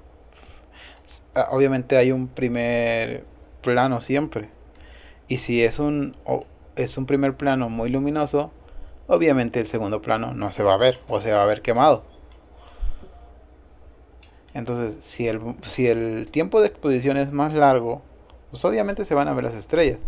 obviamente 1.50 1.98
hay 1.98 2.12
un 2.12 2.28
primer 2.28 3.26
plano 3.62 4.02
siempre. 4.02 4.50
Y 5.28 5.38
si 5.38 5.64
es 5.64 5.80
un, 5.80 6.16
es 6.76 6.98
un 6.98 7.06
primer 7.06 7.36
plano 7.36 7.70
muy 7.70 7.90
luminoso, 7.90 8.52
obviamente 9.08 9.60
el 9.60 9.68
segundo 9.68 10.02
plano 10.02 10.34
no 10.34 10.52
se 10.52 10.64
va 10.64 10.74
a 10.74 10.78
ver 10.78 11.00
o 11.08 11.22
se 11.22 11.32
va 11.32 11.44
a 11.44 11.46
ver 11.46 11.62
quemado. 11.62 12.04
Entonces, 14.54 15.04
si 15.06 15.28
el, 15.28 15.40
si 15.64 15.88
el 15.88 16.28
tiempo 16.30 16.60
de 16.60 16.68
exposición 16.68 17.18
es 17.18 17.32
más 17.32 17.54
largo, 17.54 18.02
pues 18.50 18.66
obviamente 18.66 19.06
se 19.06 19.16
van 19.16 19.30
a 19.30 19.34
ver 19.34 19.46
las 19.46 19.54
estrellas. 19.54 20.00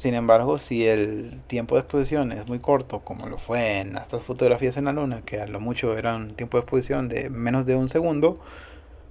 Sin 0.00 0.14
embargo, 0.14 0.58
si 0.58 0.86
el 0.86 1.42
tiempo 1.46 1.74
de 1.74 1.82
exposición 1.82 2.32
es 2.32 2.48
muy 2.48 2.58
corto, 2.58 3.00
como 3.00 3.26
lo 3.26 3.36
fue 3.36 3.80
en 3.80 3.98
estas 3.98 4.24
fotografías 4.24 4.78
en 4.78 4.86
la 4.86 4.94
luna, 4.94 5.20
que 5.20 5.42
a 5.42 5.46
lo 5.46 5.60
mucho 5.60 5.94
eran 5.98 6.22
un 6.22 6.34
tiempo 6.36 6.56
de 6.56 6.62
exposición 6.62 7.10
de 7.10 7.28
menos 7.28 7.66
de 7.66 7.76
un 7.76 7.90
segundo, 7.90 8.40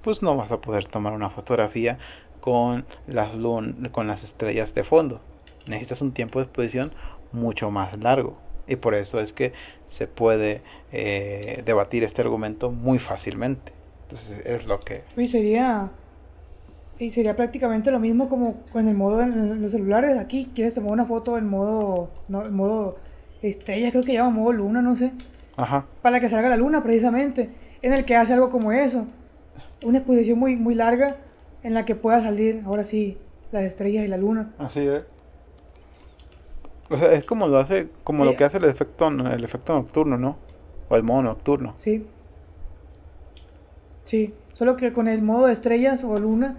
pues 0.02 0.23
no 0.23 0.36
vas 0.36 0.52
a 0.52 0.58
poder 0.58 0.88
tomar 0.88 1.13
una 1.13 1.30
fotografía 1.30 1.99
con 2.39 2.88
las, 3.06 3.36
con 3.91 4.08
las 4.08 4.23
estrellas 4.23 4.73
de 4.73 4.84
fondo. 4.84 5.21
Necesitas 5.67 6.02
un 6.02 6.12
tiempo 6.12 6.39
de 6.39 6.45
exposición 6.45 6.91
mucho 7.34 7.69
más 7.69 7.95
largo. 7.99 8.39
Y 8.67 8.78
por 8.78 8.95
eso 8.95 9.19
es 9.19 9.32
que 9.32 9.54
se 9.88 10.08
puede 10.08 10.63
eh, 10.91 11.62
debatir 11.67 12.04
este 12.04 12.23
argumento 12.23 12.71
muy 12.71 12.97
fácilmente. 12.97 13.73
Entonces 14.06 14.43
es 14.43 14.65
lo 14.65 14.80
que... 14.80 15.04
Y 15.15 15.28
sería, 15.28 15.91
y 17.00 17.12
sería 17.12 17.36
prácticamente 17.36 17.92
lo 17.92 18.00
mismo 18.00 18.28
como 18.28 18.56
con 18.74 18.90
el 18.90 18.96
modo 18.96 19.22
en 19.22 19.62
los 19.62 19.72
celulares. 19.72 20.18
Aquí 20.18 20.52
quieres 20.54 20.76
tomar 20.76 20.92
una 20.92 21.06
foto 21.06 21.38
en 21.38 21.48
modo, 21.48 22.10
no, 22.28 22.46
en 22.46 22.54
modo 22.54 22.98
estrella, 23.42 23.90
creo 23.90 24.04
que 24.04 24.14
llama 24.14 24.32
modo 24.32 24.52
luna, 24.52 24.82
no 24.82 24.98
sé. 24.98 25.14
Ajá. 25.56 25.86
Para 26.02 26.20
que 26.20 26.28
salga 26.28 26.50
la 26.50 26.58
luna 26.58 26.84
precisamente. 26.84 27.50
En 27.82 27.94
el 27.94 28.04
que 28.04 28.18
hace 28.18 28.34
algo 28.34 28.50
como 28.50 28.74
eso. 28.74 29.08
Una 29.82 30.00
exposición 30.00 30.38
muy, 30.38 30.58
muy 30.58 30.76
larga 30.76 31.16
en 31.64 31.74
la 31.74 31.86
que 31.86 31.96
pueda 31.96 32.22
salir 32.22 32.64
ahora 32.66 32.84
sí 32.84 33.18
las 33.54 33.64
estrellas 33.64 34.04
y 34.04 34.10
la 34.10 34.18
luna. 34.18 34.52
Así 34.58 34.82
es. 34.82 35.04
O 36.90 36.98
sea, 36.98 37.14
es 37.14 37.24
como 37.24 37.48
lo 37.48 37.60
hace, 37.60 37.88
como 38.04 38.26
lo 38.26 38.36
que 38.36 38.44
hace 38.44 38.58
el 38.58 38.66
efecto, 38.66 39.08
el 39.08 39.44
efecto 39.44 39.74
nocturno, 39.74 40.18
¿no? 40.18 40.38
O 40.90 40.98
el 40.98 41.04
modo 41.04 41.22
nocturno. 41.22 41.76
Sí. 41.78 42.06
Sí, 44.04 44.34
solo 44.54 44.76
que 44.76 44.92
con 44.92 45.08
el 45.08 45.22
modo 45.22 45.46
de 45.46 45.54
estrellas 45.54 46.04
o 46.04 46.18
luna 46.20 46.58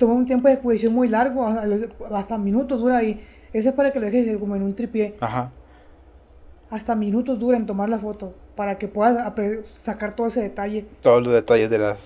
toma 0.00 0.14
un 0.14 0.24
tiempo 0.24 0.48
de 0.48 0.54
exposición 0.54 0.94
muy 0.94 1.08
largo, 1.08 1.46
hasta 1.46 2.38
minutos 2.38 2.80
dura 2.80 3.02
y 3.04 3.20
eso 3.52 3.68
es 3.68 3.74
para 3.74 3.92
que 3.92 4.00
lo 4.00 4.06
dejes 4.06 4.36
como 4.38 4.56
en 4.56 4.62
un 4.62 4.74
tripié. 4.74 5.14
Ajá. 5.20 5.52
Hasta 6.70 6.94
minutos 6.94 7.38
dura 7.38 7.58
en 7.58 7.66
tomar 7.66 7.90
la 7.90 7.98
foto 7.98 8.32
para 8.56 8.78
que 8.78 8.88
puedas 8.88 9.30
sacar 9.78 10.16
todo 10.16 10.28
ese 10.28 10.40
detalle. 10.40 10.86
Todos 11.02 11.22
los 11.22 11.34
detalles 11.34 11.68
de 11.68 11.78
las, 11.78 11.98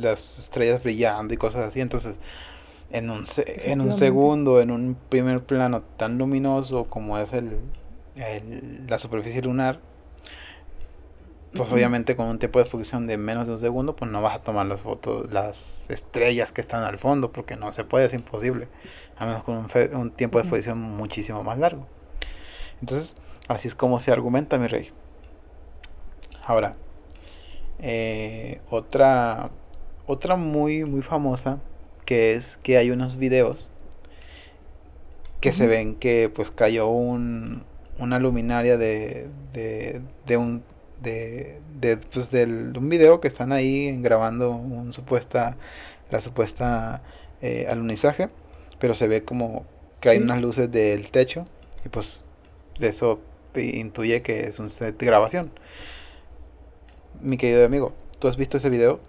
las 0.00 0.38
estrellas 0.38 0.82
brillando 0.82 1.34
y 1.34 1.36
cosas 1.36 1.68
así. 1.68 1.80
Entonces, 1.80 2.18
en 2.90 3.10
un, 3.10 3.24
en 3.46 3.80
un 3.82 3.92
segundo, 3.92 4.62
en 4.62 4.70
un 4.70 4.96
primer 5.10 5.40
plano 5.42 5.82
tan 5.98 6.16
luminoso 6.16 6.84
como 6.84 7.18
es 7.18 7.30
el, 7.34 7.50
la 8.88 8.98
superficie 8.98 9.42
lunar, 9.42 9.80
pues 11.54 11.70
obviamente 11.70 12.16
con 12.16 12.26
un 12.26 12.38
tiempo 12.38 12.58
de 12.58 12.64
exposición 12.64 13.06
de 13.06 13.16
menos 13.16 13.46
de 13.46 13.52
un 13.52 13.60
segundo, 13.60 13.94
pues 13.94 14.10
no 14.10 14.22
vas 14.22 14.36
a 14.36 14.38
tomar 14.38 14.66
las 14.66 14.82
fotos, 14.82 15.32
las 15.32 15.90
estrellas 15.90 16.52
que 16.52 16.60
están 16.60 16.84
al 16.84 16.98
fondo, 16.98 17.32
porque 17.32 17.56
no 17.56 17.72
se 17.72 17.84
puede, 17.84 18.06
es 18.06 18.14
imposible, 18.14 18.68
a 19.18 19.26
menos 19.26 19.42
con 19.42 19.56
un, 19.56 19.96
un 19.96 20.10
tiempo 20.10 20.38
de 20.38 20.42
exposición 20.42 20.80
muchísimo 20.80 21.42
más 21.44 21.58
largo. 21.58 21.86
Entonces, 22.80 23.16
así 23.48 23.68
es 23.68 23.74
como 23.74 24.00
se 24.00 24.12
argumenta, 24.12 24.58
mi 24.58 24.66
rey. 24.66 24.90
Ahora, 26.44 26.74
eh, 27.78 28.60
otra, 28.70 29.50
otra 30.06 30.36
muy, 30.36 30.84
muy 30.84 31.02
famosa 31.02 31.60
que 32.04 32.34
es 32.34 32.56
que 32.56 32.76
hay 32.76 32.90
unos 32.90 33.16
videos 33.16 33.70
que 35.40 35.52
se 35.52 35.66
ven 35.66 35.96
que 35.96 36.30
pues 36.32 36.50
cayó 36.50 36.88
un, 36.88 37.64
una 37.98 38.18
luminaria 38.20 38.78
de, 38.78 39.28
de, 39.52 40.36
un 40.36 40.62
de, 41.02 41.60
de, 41.80 41.96
pues, 41.96 42.30
del, 42.30 42.76
un 42.76 42.88
video 42.88 43.20
que 43.20 43.28
están 43.28 43.52
ahí 43.52 44.00
grabando 44.00 44.50
un 44.50 44.92
supuesta 44.92 45.56
la 46.10 46.20
supuesta 46.20 47.02
eh, 47.40 47.66
alunizaje 47.68 48.28
pero 48.78 48.94
se 48.94 49.08
ve 49.08 49.22
como 49.22 49.64
que 50.00 50.10
hay 50.10 50.18
unas 50.18 50.40
luces 50.40 50.70
del 50.70 51.10
techo 51.10 51.46
y 51.84 51.88
pues 51.88 52.24
de 52.78 52.88
eso 52.88 53.20
intuye 53.54 54.22
que 54.22 54.44
es 54.44 54.58
un 54.58 54.70
set 54.70 54.98
de 54.98 55.06
grabación 55.06 55.50
mi 57.20 57.36
querido 57.36 57.64
amigo 57.64 57.92
¿tú 58.22 58.28
has 58.28 58.36
visto 58.36 58.56
ese 58.58 58.70
video? 58.70 59.00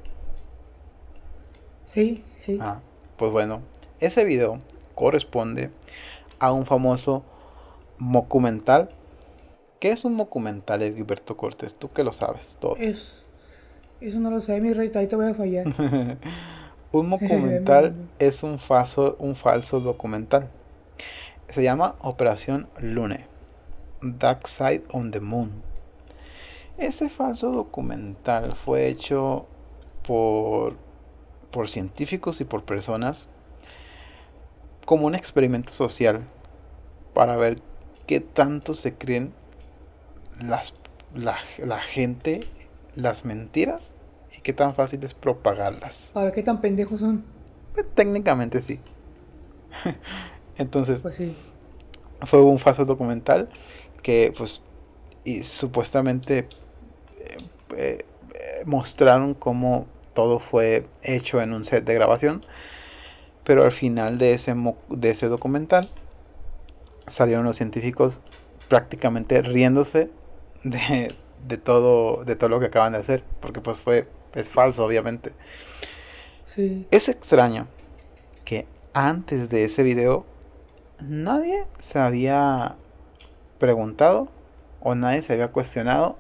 Sí, 1.86 2.24
sí. 2.40 2.58
Ah, 2.60 2.80
pues 3.18 3.32
bueno, 3.32 3.62
ese 4.00 4.24
video 4.24 4.60
corresponde 4.96 5.70
a 6.40 6.52
un 6.52 6.66
famoso 6.66 7.24
documental. 8.00 8.90
¿Qué 9.84 9.92
es 9.92 10.06
un 10.06 10.16
documental, 10.16 10.80
Gilberto 10.96 11.36
Cortés? 11.36 11.74
Tú 11.74 11.92
que 11.92 12.06
lo 12.06 12.14
sabes 12.14 12.56
todo. 12.62 12.78
Es, 12.78 13.26
eso 14.00 14.18
no 14.22 14.32
lo 14.32 14.40
sé, 14.40 14.62
mi 14.62 14.72
rey, 14.72 14.90
ahí 14.96 15.08
te 15.08 15.18
voy 15.18 15.26
a 15.26 15.34
fallar. 15.34 15.66
un 16.94 17.10
documental 17.10 17.94
es 18.20 18.44
un 18.44 18.60
falso, 18.60 19.18
un 19.20 19.36
falso 19.36 19.82
documental. 19.82 20.48
Se 21.50 21.64
llama 21.64 21.96
Operación 22.00 22.70
Lune. 22.80 23.26
Dark 24.02 24.48
Side 24.48 24.84
on 24.94 25.12
the 25.12 25.20
Moon. 25.20 25.52
Ese 26.78 27.10
falso 27.10 27.52
documental 27.52 28.56
fue 28.56 28.88
hecho 28.88 29.48
por, 30.08 30.78
por 31.52 31.70
científicos 31.70 32.40
y 32.40 32.46
por 32.46 32.64
personas 32.64 33.28
como 34.86 35.08
un 35.08 35.16
experimento 35.16 35.74
social 35.74 36.22
para 37.14 37.36
ver 37.36 37.60
qué 38.08 38.22
tanto 38.22 38.76
se 38.76 38.96
creen 38.96 39.34
las, 40.42 40.74
la, 41.14 41.38
la 41.60 41.80
gente 41.80 42.48
las 42.96 43.26
mentiras 43.26 43.90
y 44.38 44.42
qué 44.42 44.54
tan 44.54 44.74
fácil 44.74 45.04
es 45.04 45.14
propagarlas. 45.14 46.10
A 46.14 46.24
ver 46.24 46.34
qué 46.34 46.44
tan 46.44 46.62
pendejos 46.62 47.00
son. 47.00 47.24
Pues, 47.74 47.88
técnicamente 47.94 48.62
sí. 48.62 48.80
Entonces, 50.58 51.00
pues 51.02 51.16
sí. 51.16 51.36
fue 52.22 52.42
un 52.42 52.60
falso 52.60 52.86
documental 52.86 53.50
que 54.02 54.34
pues 54.38 54.62
y 55.24 55.44
supuestamente 55.44 56.48
eh, 57.20 57.38
eh, 57.78 58.06
mostraron 58.66 59.34
cómo 59.34 59.88
todo 60.14 60.40
fue 60.40 60.86
hecho 61.02 61.42
en 61.42 61.54
un 61.54 61.66
set 61.66 61.86
de 61.86 61.94
grabación 61.94 62.46
pero 63.44 63.64
al 63.64 63.72
final 63.72 64.18
de 64.18 64.34
ese, 64.34 64.54
de 64.90 65.10
ese 65.10 65.28
documental 65.28 65.90
salieron 67.08 67.46
los 67.46 67.58
científicos 67.58 68.20
prácticamente 68.70 69.42
riéndose 69.42 70.10
de, 70.64 71.16
de, 71.46 71.58
todo, 71.58 72.24
de 72.26 72.36
todo 72.36 72.50
lo 72.50 72.60
que 72.60 72.68
acaban 72.68 72.94
de 72.94 73.00
hacer. 73.00 73.24
Porque 73.42 73.62
pues 73.62 73.80
fue, 73.80 74.08
es 74.36 74.52
falso 74.52 74.86
obviamente. 74.86 75.32
Sí. 76.48 76.88
Es 76.92 77.10
extraño 77.10 77.68
que 78.46 78.68
antes 78.94 79.50
de 79.50 79.66
ese 79.66 79.84
video 79.84 80.26
nadie 81.02 81.66
se 81.80 82.00
había 82.00 82.76
preguntado 83.60 84.28
o 84.82 84.96
nadie 84.96 85.22
se 85.22 85.34
había 85.34 85.48
cuestionado 85.48 86.18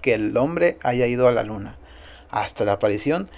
que 0.00 0.14
el 0.14 0.36
hombre 0.36 0.78
haya 0.82 1.06
ido 1.06 1.28
a 1.28 1.32
la 1.32 1.42
luna. 1.42 1.76
Hasta 2.30 2.64
la 2.64 2.72
aparición 2.72 3.28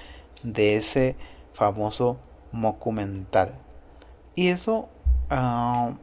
de 0.42 0.76
ese 0.76 1.16
famoso 1.54 2.18
documental. 2.52 3.52
Y 4.34 4.48
eso, 4.48 4.88
uh, 5.30 5.94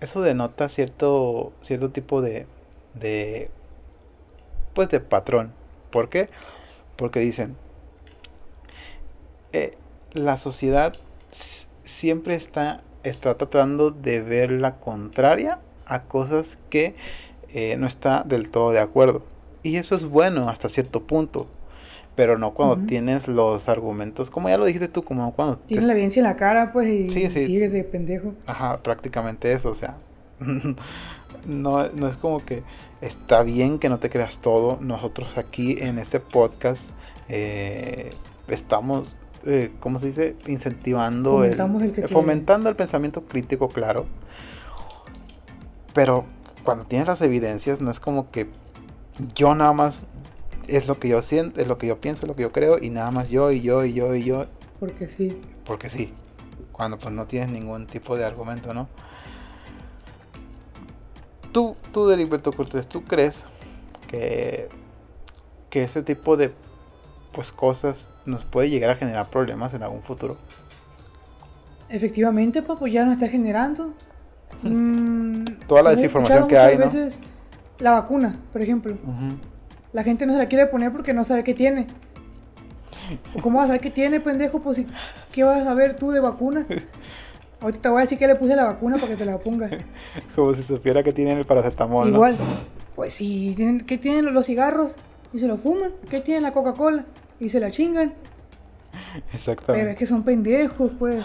eso 0.00 0.20
denota 0.20 0.68
cierto, 0.68 1.52
cierto 1.62 1.90
tipo 1.90 2.20
de, 2.20 2.46
de, 2.94 3.50
pues 4.78 4.90
de 4.90 5.00
patrón. 5.00 5.50
¿Por 5.90 6.08
qué? 6.08 6.28
Porque 6.94 7.18
dicen, 7.18 7.56
eh, 9.52 9.76
la 10.12 10.36
sociedad 10.36 10.94
siempre 11.82 12.36
está, 12.36 12.80
está 13.02 13.36
tratando 13.36 13.90
de 13.90 14.22
ver 14.22 14.52
la 14.52 14.76
contraria 14.76 15.58
a 15.86 16.04
cosas 16.04 16.58
que 16.70 16.94
eh, 17.52 17.76
no 17.76 17.88
está 17.88 18.22
del 18.22 18.52
todo 18.52 18.70
de 18.70 18.78
acuerdo. 18.78 19.24
Y 19.64 19.78
eso 19.78 19.96
es 19.96 20.04
bueno 20.04 20.48
hasta 20.48 20.68
cierto 20.68 21.02
punto 21.02 21.48
pero 22.14 22.38
no 22.38 22.52
cuando 22.52 22.84
tienes 22.86 23.28
los 23.28 23.68
argumentos, 23.68 24.28
como 24.28 24.48
ya 24.48 24.58
lo 24.58 24.64
dijiste 24.64 24.88
tú, 24.88 25.04
como 25.04 25.32
cuando... 25.34 25.56
Tienes 25.58 25.86
la 25.86 25.92
evidencia 25.92 26.18
en 26.18 26.24
la 26.24 26.34
cara, 26.34 26.72
pues, 26.72 26.88
y 26.88 27.10
sigues 27.10 27.72
de 27.72 27.84
pendejo. 27.84 28.34
Ajá, 28.44 28.78
prácticamente 28.78 29.52
eso, 29.52 29.70
o 29.70 29.74
sea, 29.76 29.96
no, 31.46 31.88
no 31.90 32.08
es 32.08 32.16
como 32.16 32.44
que 32.44 32.64
está 33.00 33.42
bien 33.42 33.78
que 33.78 33.88
no 33.88 33.98
te 33.98 34.10
creas 34.10 34.38
todo, 34.38 34.78
nosotros 34.80 35.36
aquí 35.36 35.76
en 35.80 35.98
este 35.98 36.20
podcast 36.20 36.82
eh, 37.28 38.12
estamos, 38.48 39.16
eh, 39.44 39.70
¿cómo 39.80 39.98
se 39.98 40.06
dice? 40.06 40.36
Incentivando, 40.46 41.44
el, 41.44 41.56
fomentando 42.08 42.68
el 42.68 42.76
pensamiento 42.76 43.22
crítico, 43.22 43.68
claro, 43.68 44.06
pero 45.94 46.24
cuando 46.62 46.84
tienes 46.84 47.08
las 47.08 47.22
evidencias 47.22 47.80
no 47.80 47.90
es 47.90 48.00
como 48.00 48.30
que 48.30 48.48
yo 49.34 49.54
nada 49.54 49.72
más 49.72 50.02
es 50.68 50.86
lo 50.86 50.98
que 50.98 51.08
yo 51.08 51.22
siento, 51.22 51.60
es 51.60 51.66
lo 51.66 51.78
que 51.78 51.86
yo 51.86 51.98
pienso, 51.98 52.22
es 52.22 52.28
lo 52.28 52.36
que 52.36 52.42
yo 52.42 52.52
creo 52.52 52.78
y 52.80 52.90
nada 52.90 53.10
más 53.10 53.28
yo 53.30 53.50
y 53.50 53.62
yo 53.62 53.84
y 53.84 53.94
yo 53.94 54.14
y 54.14 54.22
yo. 54.22 54.46
Porque 54.78 55.08
sí. 55.08 55.40
Porque 55.64 55.90
sí. 55.90 56.12
Cuando 56.72 56.98
pues 56.98 57.12
no 57.12 57.26
tienes 57.26 57.48
ningún 57.48 57.86
tipo 57.86 58.16
de 58.16 58.24
argumento, 58.24 58.74
¿no? 58.74 58.88
Tú, 61.52 61.76
tú 61.92 62.06
Deliberto 62.06 62.52
Cortés, 62.52 62.88
¿tú 62.88 63.02
crees 63.02 63.44
que, 64.08 64.68
que 65.70 65.82
ese 65.82 66.02
tipo 66.02 66.36
de 66.36 66.52
pues 67.32 67.52
cosas 67.52 68.10
nos 68.26 68.44
puede 68.44 68.70
llegar 68.70 68.90
a 68.90 68.94
generar 68.94 69.28
problemas 69.28 69.74
en 69.74 69.82
algún 69.82 70.02
futuro? 70.02 70.36
Efectivamente, 71.88 72.62
papo, 72.62 72.86
ya 72.86 73.04
nos 73.04 73.14
está 73.14 73.28
generando. 73.28 73.92
Mm, 74.62 75.44
Toda 75.66 75.82
la 75.82 75.90
desinformación 75.90 76.48
que 76.48 76.58
hay, 76.58 76.76
¿no? 76.76 76.90
la 77.78 77.92
vacuna, 77.92 78.36
por 78.52 78.60
ejemplo. 78.60 78.96
La 79.92 80.02
gente 80.02 80.26
no 80.26 80.32
se 80.32 80.38
la 80.38 80.46
quiere 80.46 80.66
poner 80.66 80.92
porque 80.92 81.14
no 81.14 81.24
sabe 81.24 81.44
qué 81.44 81.54
tiene. 81.54 81.86
¿Cómo 83.42 83.58
vas 83.58 83.66
a 83.66 83.68
saber 83.68 83.80
qué 83.80 83.90
tiene, 83.90 84.20
pendejo? 84.20 84.60
Pues, 84.60 84.82
¿qué 85.32 85.44
vas 85.44 85.62
a 85.62 85.64
saber 85.64 85.96
tú 85.96 86.10
de 86.10 86.20
vacuna? 86.20 86.66
Ahorita 87.60 87.82
te 87.82 87.88
voy 87.88 87.98
a 87.98 88.00
decir 88.02 88.18
que 88.18 88.26
le 88.26 88.36
puse 88.36 88.54
la 88.54 88.64
vacuna 88.64 88.96
para 88.96 89.08
que 89.08 89.16
te 89.16 89.24
la 89.24 89.38
pongas. 89.38 89.72
Como 90.34 90.54
si 90.54 90.62
supiera 90.62 91.02
que 91.02 91.12
tienen 91.12 91.38
el 91.38 91.44
paracetamol, 91.44 92.08
Igual. 92.08 92.36
Pues 92.94 93.14
sí, 93.14 93.52
tienen, 93.56 93.80
¿qué 93.80 93.98
tienen 93.98 94.32
los 94.32 94.46
cigarros? 94.46 94.94
Y 95.32 95.40
se 95.40 95.46
lo 95.46 95.56
fuman. 95.56 95.92
¿Qué 96.10 96.20
tienen 96.20 96.42
la 96.42 96.52
Coca-Cola? 96.52 97.04
Y 97.40 97.48
se 97.48 97.60
la 97.60 97.70
chingan. 97.70 98.12
Exactamente. 99.32 99.82
Pero 99.82 99.90
es 99.90 99.96
que 99.96 100.06
son 100.06 100.22
pendejos, 100.22 100.92
pues. 100.98 101.24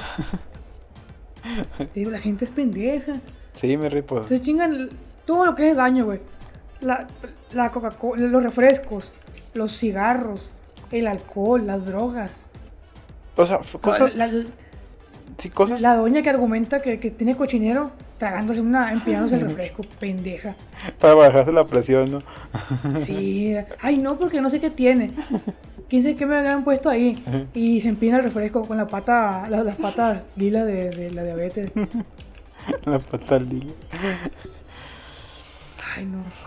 la 1.95 2.19
gente 2.19 2.45
es 2.45 2.51
pendeja. 2.51 3.19
Sí, 3.59 3.77
me 3.77 3.89
ripo. 3.89 4.27
Se 4.27 4.41
chingan 4.41 4.89
todo 5.25 5.45
lo 5.45 5.55
que 5.55 5.69
es 5.69 5.75
daño, 5.75 6.05
güey. 6.05 6.19
La, 6.81 7.07
la 7.53 7.71
Coca-Cola, 7.71 8.27
los 8.27 8.43
refrescos, 8.43 9.13
los 9.53 9.77
cigarros, 9.77 10.51
el 10.91 11.07
alcohol, 11.07 11.65
las 11.65 11.85
drogas. 11.85 12.43
O 13.35 13.47
sea, 13.47 13.59
cosas. 13.81 14.15
La, 14.15 14.29
sí, 15.37 15.49
cosas. 15.49 15.81
La 15.81 15.95
doña 15.95 16.21
que 16.21 16.29
argumenta 16.29 16.81
que, 16.81 16.97
tiene 16.97 17.35
cochinero 17.35 17.91
tragándose 18.17 18.61
una, 18.61 18.91
empinándose 18.93 19.35
el 19.35 19.41
refresco, 19.41 19.83
pendeja. 19.99 20.55
Para 20.99 21.13
bajarse 21.15 21.51
la 21.51 21.65
presión, 21.65 22.11
¿no? 22.11 22.21
sí, 22.99 23.55
ay 23.81 23.97
no, 23.97 24.17
porque 24.17 24.41
no 24.41 24.49
sé 24.49 24.59
qué 24.59 24.69
tiene. 24.69 25.11
¿Quién 25.89 26.03
sabe 26.03 26.15
qué 26.15 26.25
me 26.25 26.37
habían 26.37 26.63
puesto 26.63 26.89
ahí? 26.89 27.23
Y 27.53 27.81
se 27.81 27.89
empina 27.89 28.17
el 28.17 28.23
refresco 28.23 28.65
con 28.65 28.77
la 28.77 28.87
pata, 28.87 29.47
las 29.49 29.75
patas 29.75 30.25
lila 30.35 30.65
de, 30.65 30.89
de 30.89 31.11
la 31.11 31.23
diabetes. 31.23 31.71
la 32.85 32.99
pata 32.99 33.39
lila. 33.39 33.73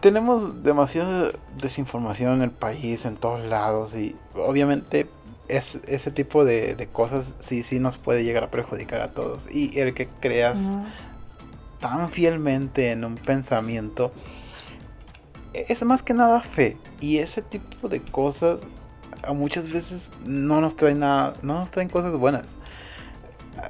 Tenemos 0.01 0.63
demasiada 0.63 1.31
desinformación 1.61 2.37
en 2.37 2.43
el 2.43 2.51
país, 2.51 3.05
en 3.05 3.17
todos 3.17 3.45
lados, 3.45 3.95
y 3.95 4.17
obviamente 4.35 5.07
es, 5.49 5.79
ese 5.87 6.11
tipo 6.11 6.45
de, 6.45 6.89
cosas 6.93 7.27
sí, 7.41 7.63
sí 7.63 7.79
nos 7.79 7.99
puede 7.99 8.25
llegar 8.25 8.45
a 8.45 8.51
perjudicar 8.51 9.01
a 9.01 9.09
todos. 9.09 9.49
Y 9.53 9.79
el 9.79 9.95
que 9.95 10.07
creas 10.07 10.59
tan 11.81 12.11
fielmente 12.11 12.91
en 12.91 13.05
un 13.05 13.17
pensamiento 13.17 14.13
es 15.53 15.83
más 15.85 16.03
que 16.03 16.15
nada 16.15 16.41
fe. 16.41 16.77
Y 17.01 17.19
ese 17.19 17.43
tipo 17.43 17.89
de 17.89 18.01
cosas 18.01 18.59
muchas 19.35 19.71
veces 19.71 20.11
no 20.25 20.61
nos 20.61 20.77
traen 20.77 21.01
nada, 21.01 21.35
no 21.43 21.61
nos 21.61 21.71
traen 21.71 21.89
cosas 21.89 22.13
buenas. 22.15 22.45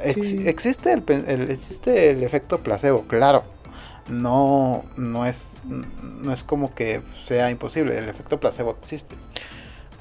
existe, 0.05 0.93
el, 0.93 1.51
existe 1.51 2.11
el 2.11 2.23
efecto 2.23 2.61
placebo, 2.61 3.03
claro 3.03 3.45
no, 4.09 4.85
no, 4.97 5.27
es, 5.27 5.49
no 5.65 6.33
es 6.33 6.43
como 6.45 6.75
que 6.75 7.03
sea 7.23 7.51
imposible, 7.51 7.97
el 7.99 8.09
efecto 8.09 8.39
placebo 8.39 8.77
existe. 8.83 9.17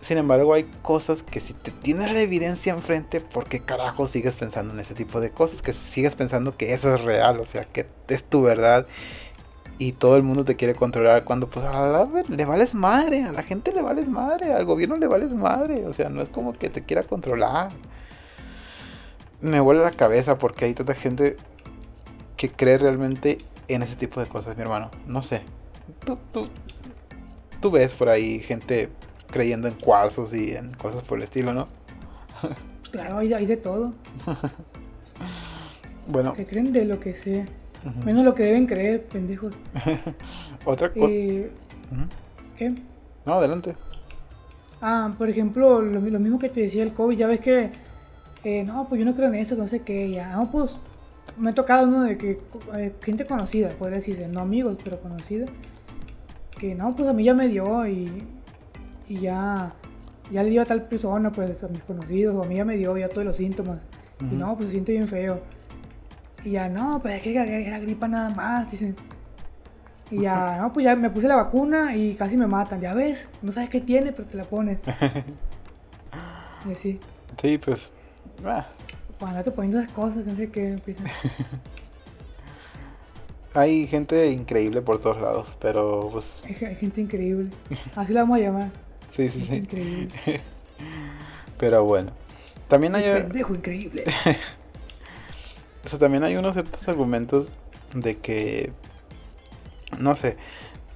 Sin 0.06 0.20
embargo, 0.20 0.54
hay 0.54 0.65
cosas 0.84 1.24
que 1.24 1.39
si 1.39 1.54
te 1.54 1.72
tienes 1.72 2.12
la 2.12 2.22
evidencia 2.22 2.72
enfrente, 2.72 3.22
¿por 3.22 3.48
qué 3.48 3.62
carajo 3.62 4.06
sigues 4.06 4.36
pensando 4.36 4.72
en 4.72 4.80
ese 4.80 4.94
tipo 4.94 5.20
de 5.20 5.32
cosas? 5.32 5.63
Que 5.63 5.74
sigues 5.74 6.13
pensando 6.13 6.56
que 6.56 6.76
eso 6.76 6.94
es 6.94 7.02
real, 7.02 7.39
o 7.39 7.46
sea, 7.46 7.65
que 7.65 7.88
es 8.10 8.24
tu 8.24 8.44
verdad 8.44 8.86
y 9.80 9.94
todo 9.94 10.15
el 10.15 10.22
mundo 10.22 10.46
te 10.46 10.56
quiere 10.58 10.76
controlar 10.76 11.24
cuando 11.24 11.48
pues 11.48 11.65
a 11.65 11.88
la, 11.88 12.08
le 12.28 12.46
vales 12.46 12.76
madre, 12.76 13.24
a 13.24 13.32
la 13.32 13.41
gente 13.41 13.72
le 13.72 13.82
vales 13.82 14.08
madre, 14.08 14.54
al 14.54 14.63
gobierno 14.63 14.96
le 14.98 15.08
vales 15.08 15.32
madre, 15.32 15.88
o 15.88 15.94
sea, 15.94 16.10
no 16.10 16.22
es 16.22 16.30
como 16.30 16.54
que 16.54 16.70
te 16.70 16.84
quiera 16.84 17.02
controlar. 17.02 17.72
Me 19.41 19.60
vuelve 19.60 19.82
la 19.82 19.89
cabeza 19.89 20.38
porque 20.38 20.65
hay 20.65 20.76
tanta 20.76 20.94
gente 20.94 21.36
que 22.38 22.52
cree 22.52 22.78
realmente 22.78 23.39
en 23.70 23.82
ese 23.82 23.96
tipo 23.96 24.20
de 24.20 24.28
cosas, 24.28 24.56
mi 24.56 24.62
hermano. 24.62 24.91
No 25.08 25.24
sé. 25.24 25.41
Tú, 26.06 26.20
tú, 26.32 26.48
tú 27.60 27.72
ves 27.72 27.96
por 27.96 28.10
ahí 28.10 28.39
gente 28.41 28.91
creyendo 29.27 29.67
en 29.67 29.75
cuarzos 29.75 30.33
y 30.33 30.53
en 30.55 30.73
cosas 30.73 31.03
por 31.03 31.17
el 31.17 31.23
estilo, 31.23 31.53
¿no? 31.53 31.67
claro, 32.91 33.17
hay, 33.17 33.33
hay 33.33 33.45
de 33.45 33.57
todo. 33.57 33.93
bueno. 36.07 36.33
Que 36.33 36.45
creen 36.45 36.73
de 36.73 36.85
lo 36.85 36.99
que 36.99 37.13
sea. 37.13 37.45
Menos 38.03 38.25
lo 38.25 38.33
que 38.33 38.43
deben 38.43 38.65
creer, 38.65 39.05
pendejos. 39.05 39.53
Otra 40.65 40.91
cosa. 40.91 41.07
Eh, 41.07 41.51
¿Qué? 42.57 42.75
No, 43.25 43.33
adelante. 43.33 43.75
Ah, 44.81 45.13
por 45.17 45.29
ejemplo, 45.29 45.81
lo, 45.81 46.01
mismo 46.01 46.39
que 46.39 46.49
te 46.49 46.61
decía 46.61 46.83
el 46.83 46.93
COVID, 46.93 47.17
ya 47.17 47.27
ves 47.27 47.39
que, 47.39 47.71
eh, 48.43 48.63
no, 48.63 48.88
pues 48.88 48.99
yo 48.99 49.05
no 49.05 49.15
creo 49.15 49.29
en 49.29 49.35
eso, 49.35 49.55
no 49.55 49.67
sé 49.67 49.81
qué, 49.81 50.11
ya, 50.11 50.33
no, 50.35 50.51
pues 50.51 50.77
me 51.38 51.49
ha 51.49 51.55
tocado 51.55 51.88
uno 51.88 52.03
de 52.03 52.17
que 52.17 52.39
eh, 52.75 52.93
gente 53.01 53.25
conocida, 53.25 53.69
podría 53.69 53.97
decirse, 53.97 54.27
no 54.27 54.41
amigos, 54.41 54.77
pero 54.83 54.99
conocida, 54.99 55.45
que 56.59 56.75
no, 56.75 56.95
pues 56.95 57.09
a 57.09 57.13
mí 57.13 57.23
ya 57.23 57.33
me 57.33 57.47
dio 57.47 57.88
y, 57.88 58.23
y 59.08 59.20
ya, 59.20 59.74
ya 60.32 60.44
le 60.44 60.50
dio 60.50 60.62
a 60.62 60.65
tal 60.65 60.84
persona, 60.84 61.32
pues 61.32 61.63
a 61.63 61.68
mis 61.68 61.84
conocidos, 61.84 62.36
o 62.36 62.44
a 62.44 62.46
mí 62.46 62.56
ya 62.56 62.65
me 62.65 62.78
dio 62.78 62.98
ya 62.98 63.10
todos 63.10 63.26
los 63.26 63.38
síntomas, 63.38 63.80
y 64.22 64.36
no, 64.36 64.56
pues 64.56 64.68
se 64.68 64.72
siente 64.74 64.91
bien 64.94 65.08
feo. 65.08 65.41
Y 66.44 66.52
ya, 66.52 66.70
no, 66.70 67.02
pues 67.02 67.15
es 67.15 67.22
que 67.24 67.32
era 67.34 67.80
gripa 67.80 68.08
nada 68.08 68.30
más, 68.30 68.70
dicen. 68.70 68.96
Y 70.12 70.22
ya, 70.22 70.58
no, 70.62 70.72
pues 70.72 70.84
ya 70.84 70.96
me 70.96 71.10
puse 71.10 71.28
la 71.28 71.36
vacuna 71.36 71.96
y 71.96 72.13
casi 72.13 72.38
me 72.38 72.46
matan. 72.46 72.80
Ya 72.80 72.94
ves, 72.94 73.28
no 73.41 73.52
sabes 73.52 73.70
qué 73.70 73.82
tiene, 73.82 74.12
pero 74.12 74.28
te 74.28 74.38
la 74.38 74.44
pones. 74.44 74.80
y 76.70 76.72
así. 76.72 77.00
Sí, 77.41 77.58
pues. 77.58 77.91
Ah. 78.46 78.68
Pues 79.18 79.30
andate 79.30 79.50
poniendo 79.52 79.80
esas 79.80 79.91
cosas, 79.94 80.26
no 80.26 80.36
sé 80.36 80.52
qué 80.52 80.74
empiezan. 80.74 81.08
Hay 83.56 83.88
gente 83.88 84.30
increíble 84.32 84.82
por 84.82 85.00
todos 85.00 85.20
lados, 85.22 85.58
pero 85.60 86.10
pues. 86.12 86.44
Hay, 86.46 86.76
gente 86.76 87.02
increíble. 87.02 87.50
Así 87.96 88.13
la 88.13 88.22
vamos 88.22 88.38
a 88.38 88.41
llamar. 88.41 88.70
Sí, 89.15 89.30
sí, 89.30 89.45
sí. 89.47 89.56
Increíble. 89.56 90.41
pero 91.60 91.84
bueno. 91.84 92.12
También 92.67 92.95
hay. 92.95 93.04
pendejo 93.04 93.56
increíble. 93.56 94.04
o 95.86 95.89
sea, 95.89 95.99
también 95.99 96.23
hay 96.23 96.36
unos 96.36 96.54
ciertos 96.54 96.88
argumentos 96.88 97.47
de 97.93 98.17
que 98.17 98.71
no 99.99 100.15
sé. 100.15 100.38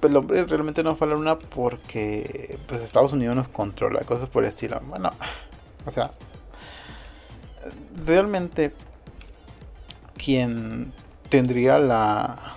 Pues 0.00 0.12
lo, 0.12 0.22
realmente 0.22 0.82
no 0.82 0.96
fue 0.96 1.08
la 1.08 1.14
luna 1.14 1.36
porque 1.38 2.58
pues 2.66 2.80
Estados 2.80 3.12
Unidos 3.12 3.36
nos 3.36 3.48
controla, 3.48 4.00
cosas 4.00 4.28
por 4.28 4.44
el 4.44 4.48
estilo. 4.48 4.80
Bueno, 4.86 5.12
o 5.86 5.90
sea, 5.90 6.10
realmente 8.04 8.72
quien 10.16 10.92
tendría 11.28 11.78
la, 11.78 12.56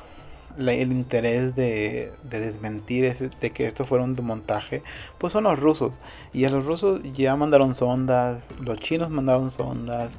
el 0.58 0.92
interés 0.92 1.56
de, 1.56 2.12
de 2.24 2.40
desmentir 2.40 3.06
ese, 3.06 3.30
de 3.42 3.52
que 3.52 3.66
esto 3.66 3.86
fuera 3.86 4.04
un 4.04 4.18
montaje, 4.22 4.84
pues 5.18 5.34
son 5.34 5.46
los 5.46 5.60
rusos. 5.60 5.94
Y 6.34 6.46
a 6.46 6.50
los 6.50 6.66
rusos 6.66 7.02
ya 7.14 7.36
mandaron 7.36 7.76
sondas, 7.76 8.50
los 8.64 8.80
chinos 8.80 9.10
mandaron 9.10 9.52
sondas, 9.52 10.14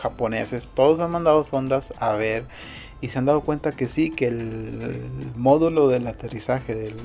japoneses, 0.00 0.68
todos 0.74 1.00
han 1.00 1.10
mandado 1.10 1.44
sondas 1.44 1.92
a 1.98 2.12
ver 2.12 2.44
y 3.00 3.08
se 3.08 3.18
han 3.18 3.26
dado 3.26 3.42
cuenta 3.42 3.72
que 3.72 3.88
sí, 3.88 4.10
que 4.10 4.26
el, 4.28 5.32
módulo 5.36 5.88
del 5.88 6.06
aterrizaje 6.06 6.74
del 6.74 6.96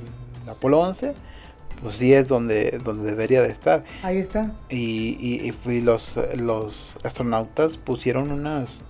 Apolo 0.48 0.80
11 0.80 1.14
pues 1.82 1.96
sí 1.96 2.14
es 2.14 2.28
donde, 2.30 2.80
donde 2.84 3.04
debería 3.04 3.42
de 3.42 3.50
estar. 3.50 3.84
Ahí 4.04 4.18
está. 4.18 4.54
Y, 4.70 5.18
y, 5.20 5.82
los, 5.82 6.18
los 6.38 6.96
astronautas 7.04 7.76
pusieron 7.76 8.32
unas, 8.32 8.82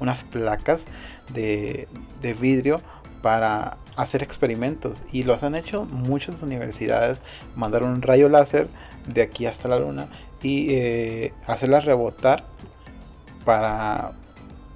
unas 0.00 0.24
placas 0.24 0.86
de, 1.32 1.86
de, 2.22 2.34
vidrio 2.34 2.80
para 3.26 3.76
hacer 3.96 4.22
experimentos. 4.22 4.96
Y 5.10 5.24
los 5.24 5.42
han 5.42 5.56
hecho 5.56 5.84
muchas 5.84 6.44
universidades. 6.44 7.18
Mandaron 7.56 7.90
un 7.90 8.02
rayo 8.02 8.28
láser 8.28 8.68
de 9.08 9.22
aquí 9.22 9.46
hasta 9.46 9.66
la 9.66 9.80
luna 9.80 10.06
y 10.44 10.68
eh, 10.70 11.32
hacerlas 11.48 11.86
rebotar 11.86 12.44
para, 13.44 14.12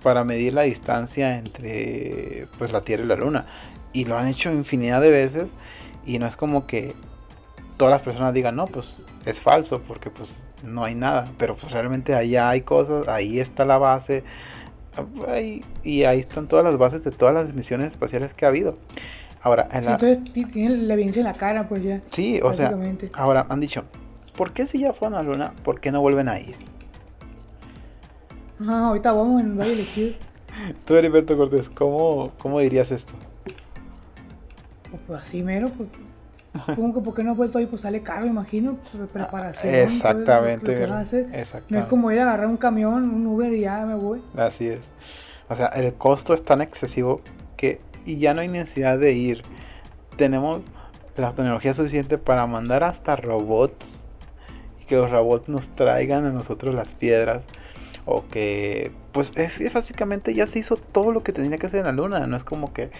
para 0.02 0.24
medir 0.24 0.52
la 0.52 0.62
distancia 0.62 1.38
entre 1.38 2.48
pues 2.58 2.72
la 2.72 2.80
Tierra 2.80 3.04
y 3.04 3.06
la 3.06 3.14
Luna. 3.14 3.46
Y 3.92 4.06
lo 4.06 4.18
han 4.18 4.26
hecho 4.26 4.50
infinidad 4.50 5.00
de 5.00 5.10
veces 5.10 5.50
y 6.04 6.18
no 6.18 6.26
es 6.26 6.34
como 6.34 6.66
que 6.66 6.96
todas 7.76 7.92
las 7.92 8.02
personas 8.02 8.34
digan, 8.34 8.56
no, 8.56 8.66
pues 8.66 8.96
es 9.26 9.38
falso 9.38 9.80
porque 9.86 10.10
pues 10.10 10.50
no 10.64 10.82
hay 10.82 10.96
nada, 10.96 11.30
pero 11.38 11.56
pues 11.56 11.72
realmente 11.72 12.16
allá 12.16 12.48
hay 12.48 12.62
cosas, 12.62 13.06
ahí 13.06 13.38
está 13.38 13.64
la 13.64 13.78
base 13.78 14.24
y 15.84 16.04
ahí 16.04 16.20
están 16.20 16.48
todas 16.48 16.64
las 16.64 16.78
bases 16.78 17.04
de 17.04 17.10
todas 17.10 17.34
las 17.34 17.54
misiones 17.54 17.88
espaciales 17.88 18.34
que 18.34 18.44
ha 18.44 18.48
habido. 18.48 18.76
Ahora, 19.42 19.68
en 19.72 19.84
la... 19.84 19.92
entonces 19.92 20.32
tienen 20.32 20.86
la 20.86 20.94
evidencia 20.94 21.20
en 21.20 21.26
la 21.26 21.34
cara, 21.34 21.68
pues 21.68 21.82
ya. 21.82 22.02
Sí, 22.10 22.40
o 22.42 22.52
sea, 22.52 22.74
ahora 23.14 23.46
han 23.48 23.60
dicho, 23.60 23.84
¿por 24.36 24.52
qué 24.52 24.66
si 24.66 24.80
ya 24.80 24.92
fueron 24.92 25.18
a 25.18 25.22
la 25.22 25.30
luna, 25.30 25.52
por 25.64 25.80
qué 25.80 25.90
no 25.90 26.00
vuelven 26.00 26.28
a 26.28 26.38
ir? 26.38 26.54
Ah, 28.60 28.88
ahorita 28.88 29.12
vamos 29.12 29.40
en 29.40 29.56
Valle 29.56 29.72
elegido. 29.72 30.12
Tú, 30.84 30.94
Heriberto 30.96 31.36
Cortés, 31.36 31.68
¿cómo, 31.70 32.32
¿cómo 32.38 32.60
dirías 32.60 32.90
esto? 32.90 33.12
Pues 35.06 35.22
así 35.22 35.42
mero, 35.42 35.70
pues. 35.70 35.88
Supongo 36.66 36.94
que 36.94 37.04
porque 37.04 37.22
no 37.22 37.32
has 37.32 37.36
vuelto 37.36 37.58
ahí, 37.58 37.66
pues 37.66 37.82
sale 37.82 38.02
caro, 38.02 38.26
imagino, 38.26 38.78
pues, 38.92 39.08
preparación. 39.08 39.74
Exactamente, 39.74 40.82
Exactamente. 40.82 41.66
No 41.68 41.78
es 41.78 41.84
como 41.86 42.10
ir 42.10 42.18
a 42.18 42.22
agarrar 42.22 42.46
un 42.46 42.56
camión, 42.56 43.10
un 43.10 43.26
Uber 43.26 43.52
y 43.52 43.60
ya 43.60 43.84
me 43.86 43.94
voy. 43.94 44.20
Así 44.36 44.68
es. 44.68 44.80
O 45.48 45.56
sea, 45.56 45.66
el 45.68 45.94
costo 45.94 46.34
es 46.34 46.44
tan 46.44 46.60
excesivo 46.60 47.20
que 47.56 47.80
y 48.04 48.18
ya 48.18 48.34
no 48.34 48.40
hay 48.40 48.48
necesidad 48.48 48.98
de 48.98 49.12
ir. 49.12 49.42
Tenemos 50.16 50.70
la 51.16 51.32
tecnología 51.32 51.74
suficiente 51.74 52.18
para 52.18 52.46
mandar 52.46 52.82
hasta 52.84 53.16
robots 53.16 53.92
y 54.80 54.84
que 54.84 54.96
los 54.96 55.10
robots 55.10 55.48
nos 55.48 55.70
traigan 55.70 56.24
a 56.24 56.30
nosotros 56.30 56.74
las 56.74 56.94
piedras 56.94 57.42
o 58.06 58.26
que 58.26 58.92
pues 59.12 59.32
es 59.36 59.58
que 59.58 59.68
básicamente 59.68 60.34
ya 60.34 60.46
se 60.46 60.58
hizo 60.58 60.76
todo 60.76 61.12
lo 61.12 61.22
que 61.22 61.32
tenía 61.32 61.58
que 61.58 61.66
hacer 61.66 61.80
en 61.80 61.86
la 61.86 61.92
luna, 61.92 62.26
no 62.26 62.36
es 62.36 62.44
como 62.44 62.72
que 62.72 62.90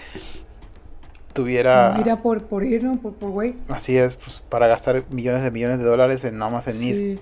tuviera... 1.33 1.95
Mira 1.97 2.23
por, 2.23 2.45
por 2.45 2.65
ir, 2.65 2.83
¿no? 2.85 2.99
Por, 2.99 3.15
por 3.15 3.31
güey. 3.31 3.55
Así 3.69 3.97
es, 3.97 4.17
pues 4.17 4.41
para 4.41 4.67
gastar 4.67 5.05
millones 5.11 5.43
de 5.43 5.51
millones 5.51 5.79
de 5.79 5.85
dólares 5.85 6.25
en 6.25 6.39
nada 6.39 6.51
más 6.51 6.67
en 6.67 6.83
ir. 6.83 7.21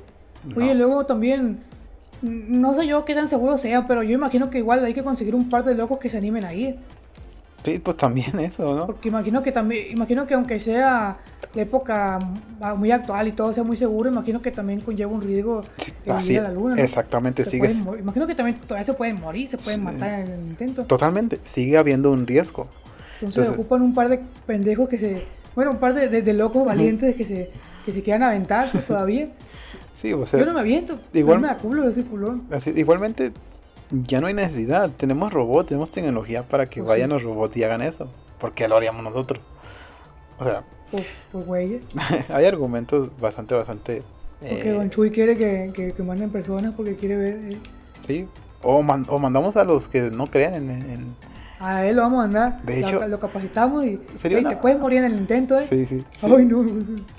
Oye, 0.56 0.74
luego 0.74 1.04
también, 1.04 1.60
no 2.22 2.74
sé 2.74 2.86
yo 2.86 3.04
qué 3.04 3.14
tan 3.14 3.28
seguro 3.28 3.58
sea, 3.58 3.86
pero 3.86 4.02
yo 4.02 4.12
imagino 4.12 4.50
que 4.50 4.58
igual 4.58 4.84
hay 4.84 4.94
que 4.94 5.02
conseguir 5.02 5.34
un 5.34 5.50
par 5.50 5.64
de 5.64 5.74
locos 5.74 5.98
que 5.98 6.08
se 6.08 6.16
animen 6.16 6.44
a 6.44 6.54
ir. 6.54 6.76
Sí, 7.64 7.80
pues 7.80 7.96
también 7.96 8.38
eso, 8.40 8.74
¿no? 8.74 8.86
Porque 8.86 9.08
imagino 9.08 9.42
que 9.42 9.52
también, 9.52 9.90
imagino 9.90 10.26
que 10.26 10.34
aunque 10.34 10.58
sea 10.58 11.18
la 11.54 11.62
época 11.62 12.18
muy 12.76 12.90
actual 12.90 13.28
y 13.28 13.32
todo 13.32 13.52
sea 13.52 13.64
muy 13.64 13.76
seguro, 13.76 14.08
imagino 14.08 14.40
que 14.40 14.50
también 14.50 14.80
conlleva 14.80 15.12
un 15.12 15.22
riesgo 15.22 15.64
de 16.04 16.32
ir 16.32 16.40
a 16.40 16.44
la 16.44 16.52
luna. 16.52 16.80
Exactamente, 16.80 17.44
sigue. 17.44 17.70
Imagino 17.70 18.26
que 18.26 18.34
también 18.34 18.58
todavía 18.60 18.84
se 18.84 18.94
pueden 18.94 19.20
morir, 19.20 19.50
se 19.50 19.58
pueden 19.58 19.84
matar 19.84 20.20
en 20.20 20.30
el 20.30 20.40
intento. 20.46 20.84
Totalmente, 20.84 21.40
sigue 21.44 21.76
habiendo 21.76 22.12
un 22.12 22.26
riesgo. 22.26 22.68
Entonces, 23.20 23.52
ocupan 23.52 23.82
un 23.82 23.94
par 23.94 24.08
de 24.08 24.20
pendejos 24.46 24.88
que 24.88 24.98
se, 24.98 25.24
bueno, 25.54 25.72
un 25.72 25.78
par 25.78 25.94
de, 25.94 26.08
de, 26.08 26.32
locos 26.32 26.64
valientes 26.64 27.16
que 27.16 27.24
se, 27.24 27.50
que 27.84 27.92
se 27.92 28.02
quieran 28.02 28.22
aventar 28.22 28.70
pues, 28.70 28.84
todavía. 28.86 29.28
Sí, 30.00 30.12
o 30.12 30.24
sea, 30.26 30.38
yo 30.38 30.46
no 30.46 30.54
me 30.54 30.60
aviento, 30.60 30.98
igual, 31.12 31.40
me 31.40 31.48
da 31.48 31.56
culo, 31.56 31.84
yo 31.84 31.92
soy 31.92 32.04
culón. 32.04 32.44
Así, 32.50 32.72
igualmente, 32.76 33.32
ya 33.90 34.20
no 34.20 34.28
hay 34.28 34.34
necesidad. 34.34 34.90
Tenemos 34.96 35.32
robots, 35.32 35.68
tenemos 35.68 35.90
tecnología 35.90 36.42
para 36.44 36.66
que 36.66 36.80
pues 36.80 36.88
vayan 36.88 37.10
los 37.10 37.22
robots 37.22 37.56
y 37.56 37.64
hagan 37.64 37.82
eso. 37.82 38.08
¿Por 38.38 38.52
qué 38.52 38.68
lo 38.68 38.76
haríamos 38.76 39.02
nosotros? 39.02 39.40
O 40.38 40.44
sea. 40.44 40.62
Pues, 40.90 41.04
güey. 41.46 41.80
hay 42.28 42.46
argumentos 42.46 43.10
bastante, 43.20 43.54
bastante. 43.54 44.02
Porque 44.40 44.70
Don 44.70 44.88
Chuy 44.88 45.10
quiere 45.10 45.36
que, 45.36 45.92
que, 45.96 46.02
manden 46.02 46.30
personas 46.30 46.74
porque 46.76 46.94
quiere 46.94 47.16
ver. 47.16 47.52
Eh. 47.52 47.58
Sí. 48.06 48.28
O, 48.62 48.76
o, 48.76 49.18
mandamos 49.18 49.56
a 49.56 49.64
los 49.64 49.88
que 49.88 50.02
no 50.10 50.28
crean 50.28 50.54
en, 50.54 51.14
A 51.60 51.84
él 51.86 51.96
lo 51.96 52.02
vamos 52.02 52.20
a 52.20 52.22
mandar. 52.22 52.62
De 52.62 52.80
hecho, 52.80 53.06
lo, 53.06 53.18
capacitamos 53.18 53.84
y. 53.84 54.00
Sería 54.14 54.48
te 54.48 54.56
puedes 54.56 54.78
morir 54.78 54.98
en 54.98 55.04
el 55.06 55.18
intento, 55.18 55.58
¿eh? 55.58 55.66
Sí, 55.66 55.86
sí. 55.86 56.04
Ay, 56.22 56.44
no. 56.44 56.64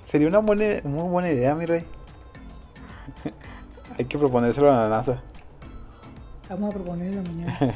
Sería 0.03 0.27
una 0.27 0.39
buena, 0.39 0.81
muy 0.85 1.09
buena 1.09 1.29
idea, 1.29 1.55
mi 1.55 1.65
rey. 1.65 1.83
hay 3.97 4.05
que 4.05 4.17
proponérselo 4.17 4.71
a 4.71 4.83
la 4.83 4.89
NASA. 4.89 5.21
Vamos 6.49 6.69
a 6.69 6.73
proponerlo 6.73 7.21
mañana. 7.21 7.57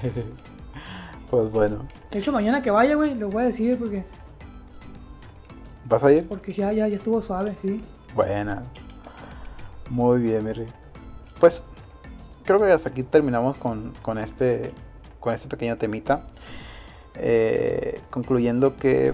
pues 1.30 1.52
bueno. 1.52 1.86
De 2.12 2.20
hecho, 2.20 2.32
mañana 2.32 2.62
que 2.62 2.72
vaya, 2.72 2.96
güey, 2.96 3.14
lo 3.16 3.30
voy 3.30 3.44
a 3.44 3.48
decir 3.48 3.78
porque. 3.78 4.06
¿Vas 5.86 6.04
a 6.04 6.14
ir? 6.14 6.28
Porque 6.28 6.54
ya, 6.54 6.72
ya, 6.72 6.88
ya 6.88 6.96
estuvo 6.96 7.22
suave, 7.22 7.58
sí. 7.62 7.84
Buena. 8.16 8.64
Muy 9.90 10.22
bien, 10.22 10.46
Miri. 10.46 10.66
Pues 11.42 11.66
creo 12.46 12.58
que 12.60 12.72
hasta 12.72 12.88
aquí 12.88 13.04
terminamos 13.04 13.58
con, 13.58 13.94
con 14.02 14.18
este 14.18 14.72
con 15.24 15.34
este 15.34 15.48
pequeño 15.48 15.78
temita. 15.78 16.26
Eh, 17.16 18.02
concluyendo 18.10 18.76
que 18.76 19.14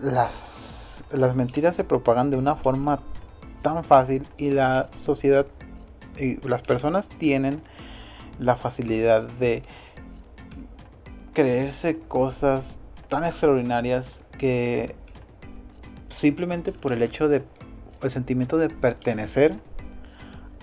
las, 0.00 1.04
las 1.10 1.36
mentiras 1.36 1.76
se 1.76 1.84
propagan 1.84 2.30
de 2.30 2.38
una 2.38 2.56
forma 2.56 3.00
tan 3.60 3.84
fácil 3.84 4.26
y 4.38 4.50
la 4.50 4.88
sociedad 4.94 5.46
y 6.16 6.36
las 6.48 6.62
personas 6.62 7.08
tienen 7.08 7.60
la 8.38 8.56
facilidad 8.56 9.22
de 9.22 9.62
creerse 11.34 11.98
cosas 11.98 12.78
tan 13.08 13.24
extraordinarias 13.24 14.20
que 14.38 14.94
simplemente 16.08 16.72
por 16.72 16.92
el 16.92 17.02
hecho 17.02 17.28
de 17.28 17.44
el 18.02 18.10
sentimiento 18.10 18.56
de 18.56 18.70
pertenecer 18.70 19.54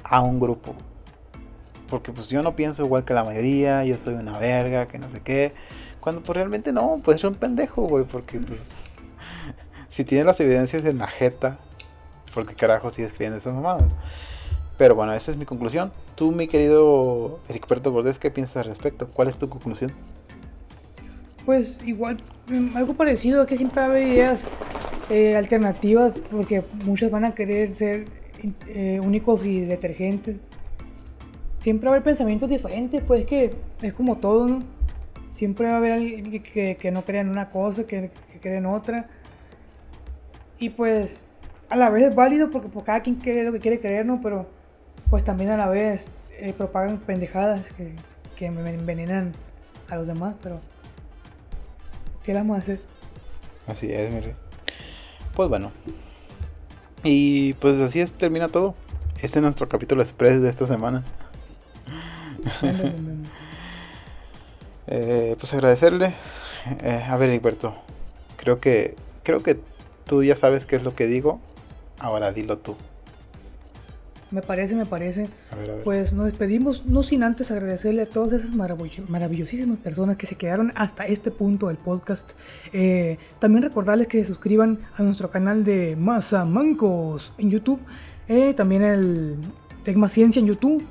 a 0.04 0.22
un 0.22 0.40
grupo 0.40 0.74
porque 1.94 2.12
pues 2.12 2.28
yo 2.28 2.42
no 2.42 2.56
pienso 2.56 2.84
igual 2.84 3.06
que 3.06 3.14
la 3.14 3.24
mayoría, 3.24 3.86
yo 3.86 3.96
soy 3.98 4.16
una 4.16 4.40
verga, 4.40 4.88
que 4.88 4.98
no 4.98 5.10
sé 5.10 5.20
qué. 5.20 5.54
Cuando 6.00 6.24
pues 6.24 6.36
realmente 6.36 6.74
no, 6.74 7.00
pues 7.04 7.22
ser 7.22 7.30
un 7.30 7.36
pendejo, 7.36 7.84
güey, 7.84 8.04
porque 8.04 8.40
pues 8.40 8.78
si 9.92 10.04
tienes 10.04 10.26
las 10.26 10.40
evidencias 10.40 10.84
en 10.86 10.98
la 10.98 11.06
jeta, 11.06 11.60
porque 12.34 12.56
carajo 12.56 12.90
sigues 12.90 13.14
creyendo 13.14 13.38
esas 13.38 13.54
mamadas. 13.54 13.92
Pero 14.76 14.96
bueno, 14.96 15.14
esa 15.14 15.30
es 15.30 15.38
mi 15.38 15.46
conclusión. 15.46 15.94
Tú, 16.16 16.32
mi 16.32 16.48
querido 16.48 17.40
Ericberto 17.48 17.92
Gordés, 17.92 18.18
¿qué 18.18 18.32
piensas 18.32 18.58
al 18.58 18.66
respecto? 18.66 19.08
¿Cuál 19.14 19.28
es 19.28 19.38
tu 19.38 19.48
conclusión? 19.48 19.92
Pues 21.46 21.80
igual, 21.86 22.24
mm, 22.48 22.76
algo 22.76 22.96
parecido, 22.96 23.46
que 23.46 23.56
siempre 23.56 23.88
va 23.88 24.00
ideas 24.00 24.48
eh, 25.12 25.36
alternativas, 25.36 26.14
porque 26.32 26.64
muchos 26.86 27.12
van 27.12 27.26
a 27.26 27.36
querer 27.36 27.72
ser 27.72 28.06
eh, 28.70 29.00
únicos 29.00 29.46
y 29.46 29.60
detergentes. 29.60 30.38
Siempre 31.64 31.88
va 31.88 31.94
a 31.94 31.96
haber 31.96 32.04
pensamientos 32.04 32.50
diferentes, 32.50 33.02
pues 33.02 33.26
que 33.26 33.56
es 33.82 33.94
como 33.94 34.18
todo, 34.18 34.50
¿no? 34.50 34.60
Siempre 35.34 35.68
va 35.68 35.76
a 35.76 35.78
haber 35.78 35.94
alguien 35.94 36.44
que, 36.44 36.92
no 36.92 37.06
crea 37.06 37.22
en 37.22 37.30
una 37.30 37.50
cosa, 37.50 37.86
que, 37.86 38.12
que 38.34 38.40
crea 38.42 38.58
en 38.58 38.66
otra. 38.66 39.08
Y 40.60 40.72
pues 40.72 41.22
a 41.70 41.78
la 41.78 41.90
vez 41.90 42.04
es 42.04 42.16
válido 42.16 42.52
porque 42.52 42.68
pues, 42.68 42.86
cada 42.86 43.00
quien 43.00 43.16
cree 43.16 43.46
lo 43.46 43.54
que 43.54 43.62
quiere 43.62 43.80
creer, 43.80 44.06
¿no? 44.06 44.20
Pero 44.22 44.46
pues 45.10 45.24
también 45.24 45.52
a 45.52 45.58
la 45.58 45.70
vez 45.70 46.12
eh, 46.38 46.52
propagan 46.52 46.98
pendejadas 46.98 47.66
que, 47.78 47.96
que 48.36 48.52
me 48.52 48.70
envenenan 48.70 49.32
a 49.90 49.96
los 49.96 50.06
demás, 50.06 50.36
pero 50.44 50.60
¿qué 52.24 52.34
le 52.34 52.40
vamos 52.40 52.58
a 52.58 52.60
hacer? 52.60 52.82
Así 53.68 53.90
es, 53.90 54.12
mire. 54.12 54.36
Pues 55.34 55.48
bueno. 55.48 55.72
Y 57.04 57.54
pues 57.54 57.80
así 57.80 58.02
es, 58.02 58.12
termina 58.12 58.50
todo. 58.50 58.76
Este 59.22 59.40
es 59.40 59.44
nuestro 59.44 59.70
capítulo 59.70 60.02
express 60.02 60.42
de 60.42 60.50
esta 60.50 60.68
semana. 60.68 61.06
eh, 64.88 65.36
pues 65.40 65.54
agradecerle. 65.54 66.14
Eh, 66.82 67.04
a 67.08 67.18
ver, 67.18 67.30
Egberto. 67.30 67.76
Creo 68.38 68.60
que 68.60 68.96
creo 69.24 69.44
que 69.44 69.58
tú 70.06 70.24
ya 70.24 70.36
sabes 70.36 70.66
qué 70.66 70.76
es 70.76 70.84
lo 70.84 70.96
que 70.96 71.08
digo. 71.08 71.40
Ahora 72.00 72.32
dilo 72.32 72.58
tú. 72.58 72.76
Me 74.34 74.42
parece, 74.42 74.74
me 74.74 74.88
parece. 74.88 75.30
Pues 75.84 76.12
nos 76.12 76.26
despedimos, 76.26 76.88
no 76.88 77.04
sin 77.04 77.22
antes 77.22 77.52
agradecerle 77.52 78.02
a 78.02 78.06
todas 78.08 78.34
esas 78.34 78.50
maravillosísimas 78.56 79.78
personas 79.78 80.18
que 80.18 80.26
se 80.26 80.36
quedaron 80.36 80.74
hasta 80.76 81.06
este 81.06 81.30
punto 81.30 81.68
del 81.68 81.78
podcast. 81.78 82.32
Eh, 82.74 83.20
también 83.38 83.62
recordarles 83.62 84.08
que 84.08 84.20
se 84.22 84.26
suscriban 84.26 84.80
a 84.98 85.04
nuestro 85.04 85.30
canal 85.30 85.64
de 85.64 85.96
Masa 85.96 86.46
Mancos 86.46 87.32
en 87.38 87.52
YouTube. 87.52 87.80
Eh, 88.28 88.56
también 88.56 88.82
el 88.82 89.36
Tecma 89.84 90.10
Ciencia 90.10 90.40
en 90.40 90.48
YouTube. 90.48 90.84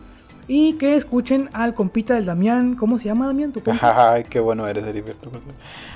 Y 0.49 0.74
que 0.74 0.97
escuchen 0.97 1.49
al 1.53 1.74
compita 1.74 2.14
del 2.14 2.26
Damián. 2.26 2.74
¿Cómo 2.74 2.99
se 2.99 3.07
llama 3.07 3.26
Damián? 3.26 3.53
¿Tu 3.53 3.62
Ay, 3.80 4.24
qué 4.28 4.40
bueno 4.40 4.66
eres, 4.66 4.84
Heriberto. 4.84 5.30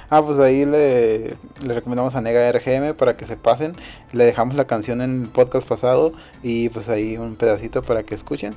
Ah, 0.09 0.23
pues 0.23 0.39
ahí 0.39 0.65
le, 0.65 1.37
le, 1.65 1.75
recomendamos 1.75 2.15
a 2.15 2.21
Nega 2.21 2.53
RGM 2.53 2.95
para 2.95 3.17
que 3.17 3.27
se 3.27 3.37
pasen. 3.37 3.75
Le 4.13 4.25
dejamos 4.25 4.55
la 4.55 4.67
canción 4.67 5.03
en 5.03 5.23
el 5.23 5.29
podcast 5.29 5.67
pasado 5.67 6.13
y 6.43 6.69
pues 6.69 6.89
ahí 6.89 7.17
un 7.17 7.35
pedacito 7.37 7.83
para 7.83 8.03
que 8.05 8.15
escuchen. 8.15 8.55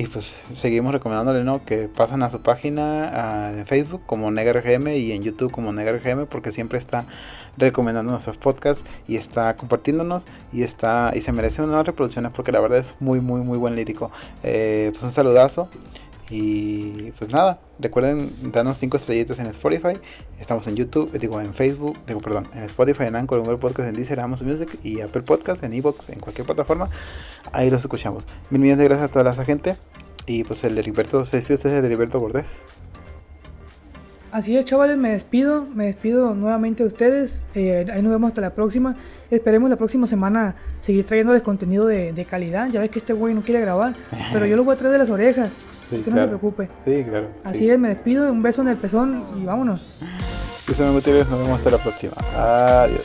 Y 0.00 0.06
pues 0.06 0.32
seguimos 0.56 0.92
recomendándole, 0.92 1.44
¿no? 1.44 1.62
Que 1.62 1.86
pasen 1.86 2.22
a 2.22 2.30
su 2.30 2.40
página 2.40 3.50
en 3.50 3.66
Facebook 3.66 4.00
como 4.06 4.30
NegaRGM 4.30 4.88
y 4.88 5.12
en 5.12 5.22
YouTube 5.22 5.52
como 5.52 5.74
NegaRGM 5.74 6.24
porque 6.24 6.52
siempre 6.52 6.78
está 6.78 7.04
recomendando 7.58 8.10
nuestros 8.10 8.38
podcasts 8.38 8.90
y 9.06 9.16
está 9.16 9.54
compartiéndonos 9.58 10.24
y 10.54 10.62
está 10.62 11.12
y 11.14 11.20
se 11.20 11.32
merece 11.32 11.60
unas 11.60 11.84
reproducciones 11.84 12.32
porque 12.32 12.50
la 12.50 12.60
verdad 12.60 12.78
es 12.78 12.94
muy, 12.98 13.20
muy, 13.20 13.42
muy 13.42 13.58
buen 13.58 13.76
lírico. 13.76 14.10
Eh, 14.42 14.88
pues 14.92 15.04
un 15.04 15.12
saludazo. 15.12 15.68
Y 16.30 17.10
pues 17.18 17.32
nada, 17.32 17.58
recuerden 17.80 18.30
darnos 18.52 18.78
5 18.78 18.96
estrellitas 18.96 19.38
en 19.40 19.46
Spotify. 19.46 19.98
Estamos 20.38 20.66
en 20.68 20.76
YouTube, 20.76 21.10
digo 21.18 21.40
en 21.40 21.52
Facebook, 21.52 21.98
digo 22.06 22.20
perdón, 22.20 22.46
en 22.54 22.62
Spotify, 22.62 23.04
en 23.04 23.16
Anchor, 23.16 23.40
en 23.40 23.44
Google 23.44 23.58
Podcast, 23.58 23.88
en 23.88 23.96
Deezer, 23.96 24.20
Amazon 24.20 24.46
Music 24.46 24.78
y 24.84 25.00
Apple 25.00 25.22
Podcast, 25.22 25.64
en 25.64 25.72
Evox, 25.72 26.10
en 26.10 26.20
cualquier 26.20 26.46
plataforma. 26.46 26.88
Ahí 27.52 27.68
los 27.68 27.80
escuchamos. 27.80 28.28
Mil 28.50 28.60
millones 28.60 28.78
de 28.78 28.84
gracias 28.84 29.08
a 29.08 29.12
toda 29.12 29.32
esa 29.32 29.44
gente. 29.44 29.76
Y 30.26 30.44
pues 30.44 30.62
el 30.62 30.78
Heriberto, 30.78 31.24
se 31.24 31.38
despide 31.38 31.54
usted 31.54 31.80
de 31.80 31.86
Heriberto 31.86 32.20
Bordés. 32.20 32.46
Así 34.30 34.56
es, 34.56 34.64
chavales, 34.64 34.96
me 34.96 35.10
despido, 35.10 35.66
me 35.74 35.86
despido 35.86 36.34
nuevamente 36.36 36.84
de 36.84 36.86
ustedes. 36.86 37.42
Eh, 37.56 37.84
ahí 37.92 38.00
nos 38.00 38.12
vemos 38.12 38.28
hasta 38.28 38.40
la 38.40 38.50
próxima. 38.50 38.94
Esperemos 39.32 39.68
la 39.68 39.74
próxima 39.74 40.06
semana 40.06 40.54
seguir 40.80 41.04
trayéndoles 41.04 41.42
contenido 41.42 41.88
de, 41.88 42.12
de 42.12 42.24
calidad. 42.24 42.68
Ya 42.70 42.78
ves 42.78 42.90
que 42.90 43.00
este 43.00 43.12
güey 43.12 43.34
no 43.34 43.42
quiere 43.42 43.60
grabar, 43.60 43.96
pero 44.32 44.46
yo 44.46 44.56
lo 44.56 44.62
voy 44.62 44.74
a 44.74 44.78
traer 44.78 44.92
de 44.92 44.98
las 44.98 45.10
orejas. 45.10 45.50
Usted 45.90 46.12
no 46.12 46.20
se 46.20 46.26
preocupe. 46.28 46.68
Sí, 46.84 47.04
claro. 47.08 47.28
Así 47.44 47.68
es, 47.68 47.78
me 47.78 47.88
despido, 47.88 48.30
un 48.30 48.42
beso 48.42 48.62
en 48.62 48.68
el 48.68 48.76
pezón 48.76 49.24
y 49.40 49.44
vámonos. 49.44 50.00
Yo 50.66 50.74
soy 50.74 50.92
Gutiérrez, 50.92 51.28
nos 51.28 51.40
vemos 51.40 51.58
hasta 51.58 51.70
la 51.70 51.78
próxima. 51.78 52.12
Adiós. 52.36 53.02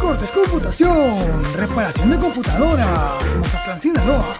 Cortes 0.00 0.30
Computación, 0.30 1.42
reparación 1.56 2.10
de 2.10 2.18
computadoras, 2.18 3.36
Mazatlán, 3.38 3.80
Sinaloa. 3.80 4.36